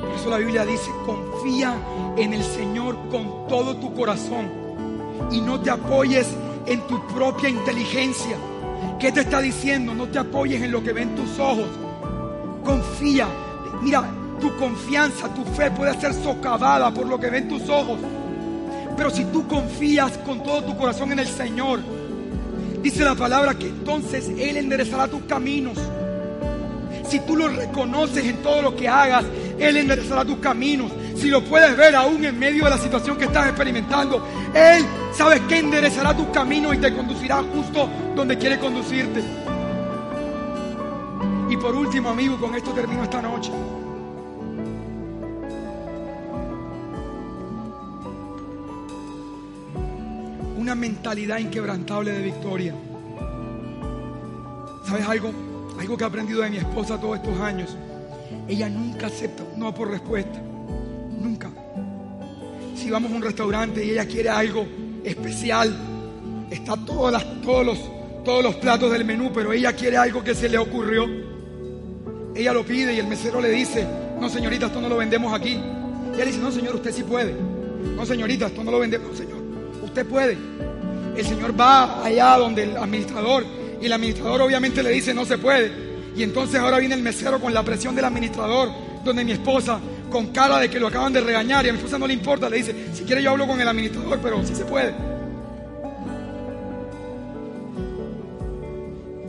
[0.00, 1.74] Por eso la Biblia dice, confía
[2.16, 4.50] en el Señor con todo tu corazón
[5.30, 6.28] y no te apoyes
[6.66, 8.36] en tu propia inteligencia.
[8.98, 9.94] ¿Qué te está diciendo?
[9.94, 11.68] No te apoyes en lo que ven tus ojos.
[12.64, 13.26] Confía.
[13.82, 14.10] Mira,
[14.40, 17.98] tu confianza, tu fe puede ser socavada por lo que ven tus ojos.
[18.96, 21.80] Pero si tú confías con todo tu corazón en el Señor,
[22.82, 25.78] dice la palabra que entonces Él enderezará tus caminos.
[27.08, 29.24] Si tú lo reconoces en todo lo que hagas,
[29.58, 30.90] Él enderezará tus caminos.
[31.16, 35.40] Si lo puedes ver aún en medio de la situación que estás experimentando, Él, ¿sabes
[35.42, 39.22] que Enderezará tus caminos y te conducirá justo donde quiere conducirte.
[41.50, 43.50] Y por último, amigo, con esto termino esta noche.
[50.64, 52.74] Una mentalidad inquebrantable de victoria.
[54.86, 55.30] ¿Sabes algo?
[55.78, 57.76] Algo que he aprendido de mi esposa todos estos años.
[58.48, 60.40] Ella nunca acepta no por respuesta.
[61.20, 61.50] Nunca.
[62.74, 64.66] Si vamos a un restaurante y ella quiere algo
[65.04, 65.76] especial,
[66.50, 70.34] está todas las, todos, los, todos los platos del menú, pero ella quiere algo que
[70.34, 71.04] se le ocurrió.
[72.34, 73.86] Ella lo pide y el mesero le dice,
[74.18, 75.60] no señorita, esto no lo vendemos aquí.
[76.10, 77.34] Y ella dice, no señor, usted sí puede.
[77.34, 79.43] No señorita, esto no lo vendemos, no, señor.
[79.94, 80.36] Usted puede.
[81.16, 83.46] El señor va allá donde el administrador
[83.80, 85.70] y el administrador obviamente le dice, no se puede.
[86.16, 88.70] Y entonces ahora viene el mesero con la presión del administrador,
[89.04, 89.78] donde mi esposa,
[90.10, 92.50] con cara de que lo acaban de regañar y a mi esposa no le importa,
[92.50, 94.92] le dice, si quiere yo hablo con el administrador, pero sí se puede.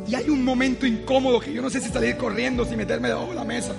[0.07, 3.29] Y hay un momento incómodo que yo no sé si salir corriendo, si meterme debajo
[3.29, 3.73] de la mesa.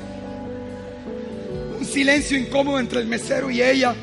[1.80, 3.96] Un silencio incómodo entre el mesero y ella.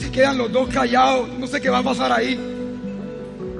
[0.00, 2.38] Se quedan los dos callados, no sé qué va a pasar ahí.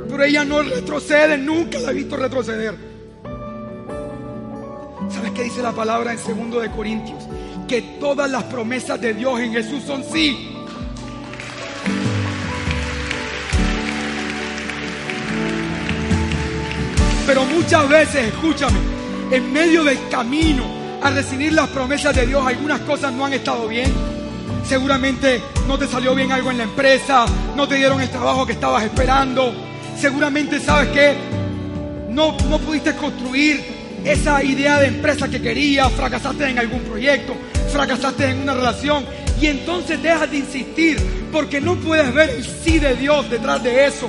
[0.09, 2.75] Pero ella no retrocede, nunca la he visto retroceder.
[5.11, 7.25] ¿Sabes qué dice la palabra en segundo de Corintios?
[7.69, 10.49] Que todas las promesas de Dios en Jesús son sí.
[17.27, 18.79] Pero muchas veces, escúchame,
[19.31, 20.65] en medio del camino
[21.03, 24.20] a recibir las promesas de Dios, algunas cosas no han estado bien.
[24.65, 28.53] Seguramente no te salió bien algo en la empresa, no te dieron el trabajo que
[28.53, 29.53] estabas esperando.
[29.99, 31.15] Seguramente sabes que
[32.09, 33.65] no, no pudiste construir
[34.05, 37.35] esa idea de empresa que querías, fracasaste en algún proyecto,
[37.73, 39.05] fracasaste en una relación
[39.41, 40.99] y entonces dejas de insistir
[41.33, 44.09] porque no puedes ver el sí de Dios detrás de eso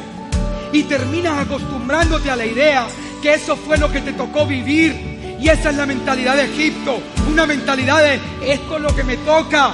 [0.74, 2.88] y terminas acostumbrándote a la idea
[3.22, 5.12] que eso fue lo que te tocó vivir.
[5.40, 7.00] Y esa es la mentalidad de Egipto,
[7.32, 8.20] una mentalidad de
[8.54, 9.74] esto es lo que me toca.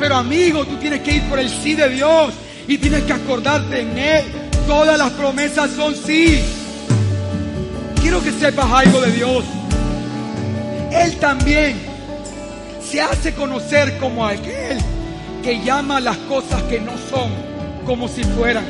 [0.00, 2.32] Pero amigo, tú tienes que ir por el sí de Dios
[2.66, 4.24] y tienes que acordarte en Él.
[4.66, 6.40] Todas las promesas son sí.
[8.00, 9.44] Quiero que sepas algo de Dios.
[10.90, 11.76] Él también
[12.82, 14.78] se hace conocer como aquel
[15.42, 17.30] que llama las cosas que no son
[17.84, 18.64] como si fueran.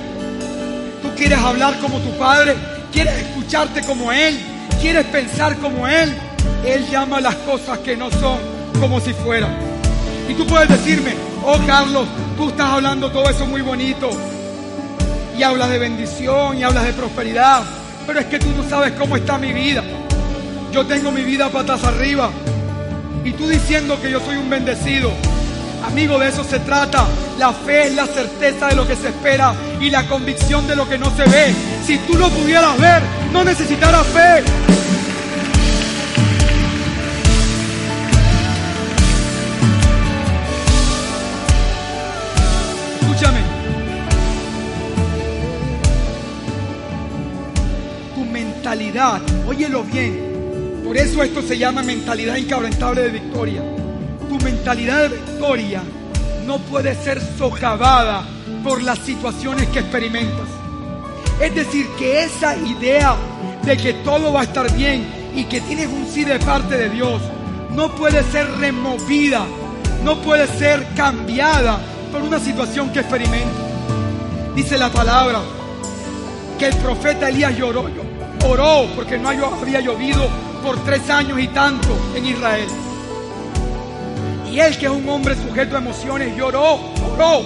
[1.01, 2.57] Tú quieres hablar como tu padre,
[2.93, 4.37] quieres escucharte como Él,
[4.81, 6.13] quieres pensar como Él.
[6.67, 8.39] Él llama las cosas que no son
[8.81, 9.70] como si fueran.
[10.31, 12.07] Y tú puedes decirme, oh Carlos,
[12.37, 14.11] tú estás hablando todo eso muy bonito.
[15.37, 17.65] Y hablas de bendición y hablas de prosperidad.
[18.07, 19.83] Pero es que tú no sabes cómo está mi vida.
[20.71, 22.31] Yo tengo mi vida patas arriba.
[23.25, 25.11] Y tú diciendo que yo soy un bendecido.
[25.85, 27.07] Amigo, de eso se trata.
[27.37, 30.89] La fe es la certeza de lo que se espera y la convicción de lo
[30.89, 31.53] que no se ve.
[31.85, 33.03] Si tú lo pudieras ver,
[33.33, 34.45] no necesitarás fe.
[43.21, 43.41] Escúchame.
[48.15, 50.83] Tu mentalidad, óyelo bien.
[50.85, 53.63] Por eso esto se llama mentalidad inquebrantable de victoria
[54.31, 55.83] tu mentalidad de victoria
[56.47, 58.23] no puede ser socavada
[58.63, 60.47] por las situaciones que experimentas.
[61.41, 63.17] Es decir, que esa idea
[63.65, 65.05] de que todo va a estar bien
[65.35, 67.21] y que tienes un sí de parte de Dios
[67.75, 69.45] no puede ser removida,
[70.05, 71.81] no puede ser cambiada
[72.11, 73.65] por una situación que experimentas.
[74.55, 75.41] Dice la palabra
[76.59, 77.85] que el profeta Elías lloró,
[78.47, 80.29] oró porque no había llovido
[80.63, 82.69] por tres años y tanto en Israel.
[84.51, 86.81] Y él, que es un hombre sujeto a emociones, lloró,
[87.15, 87.43] oró.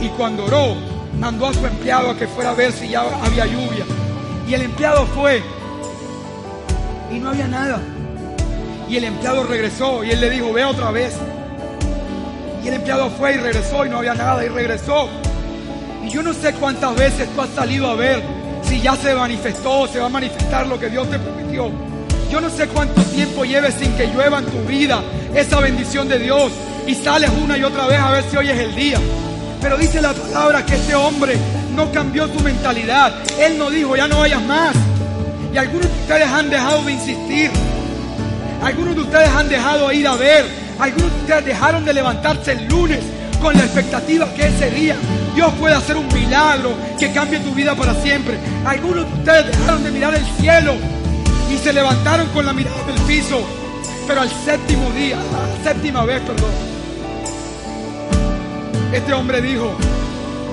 [0.00, 0.76] Y cuando oró,
[1.18, 3.84] mandó a su empleado a que fuera a ver si ya había lluvia.
[4.48, 5.42] Y el empleado fue
[7.12, 7.80] y no había nada.
[8.88, 11.14] Y el empleado regresó y él le dijo, ve otra vez.
[12.62, 15.08] Y el empleado fue y regresó y no había nada y regresó.
[16.04, 18.22] Y yo no sé cuántas veces tú has salido a ver
[18.62, 21.70] si ya se manifestó, se va a manifestar lo que Dios te prometió.
[22.30, 25.02] Yo no sé cuánto tiempo lleves sin que llueva en tu vida
[25.34, 26.52] esa bendición de Dios
[26.86, 28.98] y sales una y otra vez a ver si hoy es el día.
[29.60, 31.36] Pero dice la palabra que este hombre
[31.74, 33.12] no cambió su mentalidad.
[33.38, 34.74] Él no dijo, ya no vayas más.
[35.52, 37.50] Y algunos de ustedes han dejado de insistir.
[38.62, 40.61] Algunos de ustedes han dejado de ir a ver.
[40.82, 42.98] Algunos de ustedes dejaron de levantarse el lunes
[43.40, 44.96] con la expectativa que ese día
[45.32, 48.36] Dios puede hacer un milagro que cambie tu vida para siempre.
[48.64, 50.74] Algunos de ustedes dejaron de mirar el cielo
[51.48, 53.46] y se levantaron con la mirada del piso.
[54.08, 56.50] Pero al séptimo día, a la séptima vez, perdón,
[58.92, 59.76] este hombre dijo,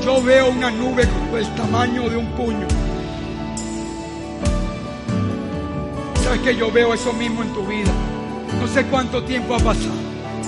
[0.06, 2.68] yo veo una nube como el tamaño de un puño.
[6.24, 7.90] Sabes que yo veo eso mismo en tu vida.
[8.62, 9.99] No sé cuánto tiempo ha pasado,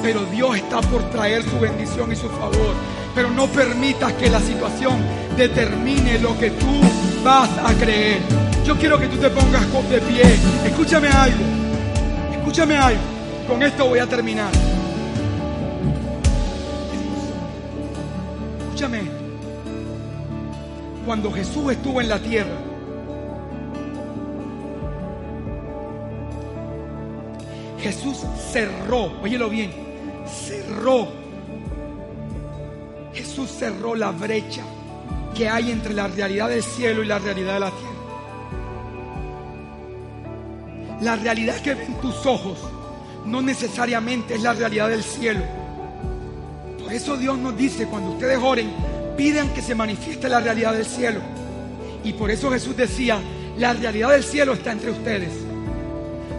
[0.01, 2.75] pero Dios está por traer su bendición y su favor.
[3.13, 4.97] Pero no permitas que la situación
[5.37, 6.81] determine lo que tú
[7.23, 8.19] vas a creer.
[8.65, 10.23] Yo quiero que tú te pongas de pie.
[10.65, 11.43] Escúchame algo.
[12.31, 13.01] Escúchame algo.
[13.47, 14.51] Con esto voy a terminar.
[18.59, 19.01] Escúchame.
[21.05, 22.57] Cuando Jesús estuvo en la tierra,
[27.81, 28.17] Jesús
[28.51, 29.90] cerró, óyelo bien,
[30.27, 31.07] cerró.
[33.13, 34.63] Jesús cerró la brecha
[35.35, 37.91] que hay entre la realidad del cielo y la realidad de la tierra.
[41.01, 42.59] La realidad que ven tus ojos
[43.25, 45.41] no necesariamente es la realidad del cielo.
[46.81, 48.71] Por eso Dios nos dice, cuando ustedes oren,
[49.17, 51.19] pidan que se manifieste la realidad del cielo.
[52.03, 53.19] Y por eso Jesús decía,
[53.57, 55.31] la realidad del cielo está entre ustedes.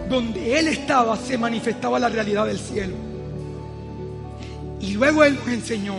[0.09, 3.12] Donde Él estaba se manifestaba la realidad del cielo.
[4.83, 5.95] Y luego Él nos enseñó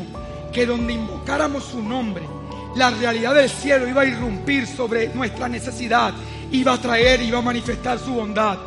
[0.53, 2.23] que donde invocáramos su nombre,
[2.77, 6.13] la realidad del cielo iba a irrumpir sobre nuestra necesidad,
[6.53, 8.59] iba a traer, iba a manifestar su bondad.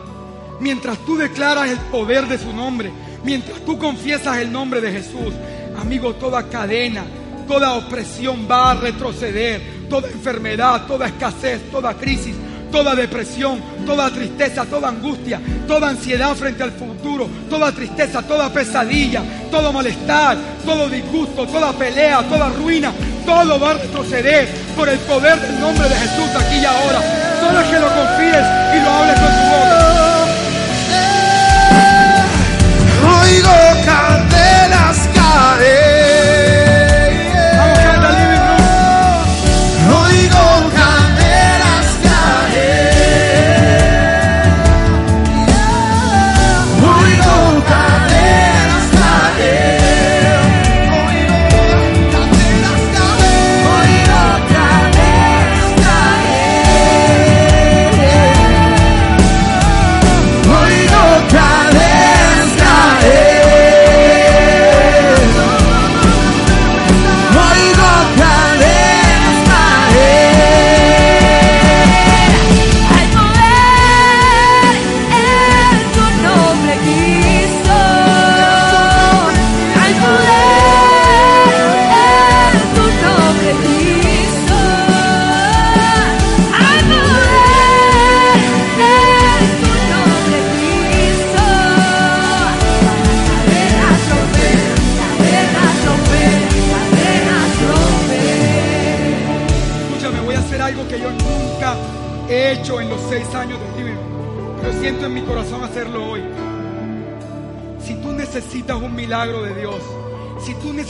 [0.59, 2.91] Mientras tú declaras el poder de su nombre,
[3.23, 5.35] mientras tú confiesas el nombre de Jesús,
[5.79, 7.05] amigo, toda cadena,
[7.47, 12.35] toda opresión va a retroceder, toda enfermedad, toda escasez, toda crisis,
[12.71, 19.21] toda depresión, toda tristeza, toda angustia, toda ansiedad frente al futuro, toda tristeza, toda pesadilla,
[19.51, 22.91] todo malestar, todo disgusto, toda pelea, toda ruina,
[23.25, 27.01] todo va a retroceder por el poder del nombre de Jesús aquí y ahora.
[27.39, 28.45] Solo que lo confíes
[28.75, 29.87] y lo hables con tu boca.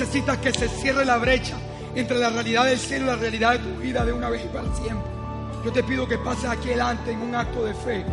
[0.07, 1.57] Necesitas que se cierre la brecha
[1.93, 4.47] entre la realidad del cielo y la realidad de tu vida de una vez y
[4.47, 5.11] para siempre,
[5.65, 8.05] yo te pido que pases aquí adelante en un acto de fe.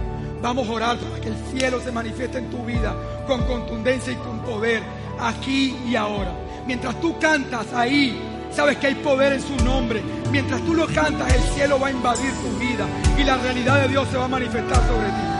[0.42, 2.96] Vamos a orar para que el cielo se manifieste en tu vida
[3.28, 4.82] con contundencia y con poder
[5.20, 6.32] aquí y ahora.
[6.66, 8.20] Mientras tú cantas ahí,
[8.50, 10.02] sabes que hay poder en su nombre.
[10.32, 13.88] Mientras tú lo cantas, el cielo va a invadir tu vida y la realidad de
[13.88, 15.33] Dios se va a manifestar sobre ti.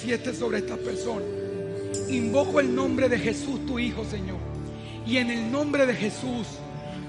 [0.00, 1.28] Manifieste sobre estas personas.
[2.08, 4.38] Invoco el nombre de Jesús, tu Hijo, Señor.
[5.06, 6.46] Y en el nombre de Jesús,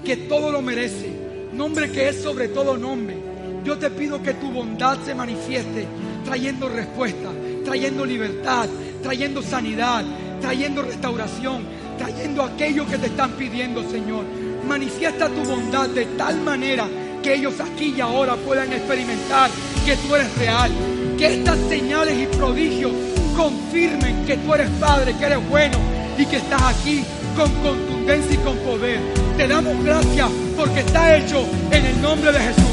[0.04, 1.10] que todo lo merece,
[1.54, 3.16] nombre que es sobre todo nombre,
[3.64, 5.86] yo te pido que tu bondad se manifieste
[6.24, 7.30] trayendo respuesta,
[7.64, 8.68] trayendo libertad,
[9.02, 10.04] trayendo sanidad,
[10.42, 11.64] trayendo restauración,
[11.96, 14.24] trayendo aquello que te están pidiendo, Señor.
[14.68, 16.86] Manifiesta tu bondad de tal manera
[17.22, 19.50] que ellos aquí y ahora puedan experimentar
[19.86, 20.70] que tú eres real.
[21.22, 22.90] Que estas señales y prodigios
[23.36, 25.78] confirmen que tú eres Padre, que eres bueno
[26.18, 27.04] y que estás aquí
[27.36, 28.98] con contundencia y con poder.
[29.36, 32.72] Te damos gracias porque está hecho en el nombre de Jesús.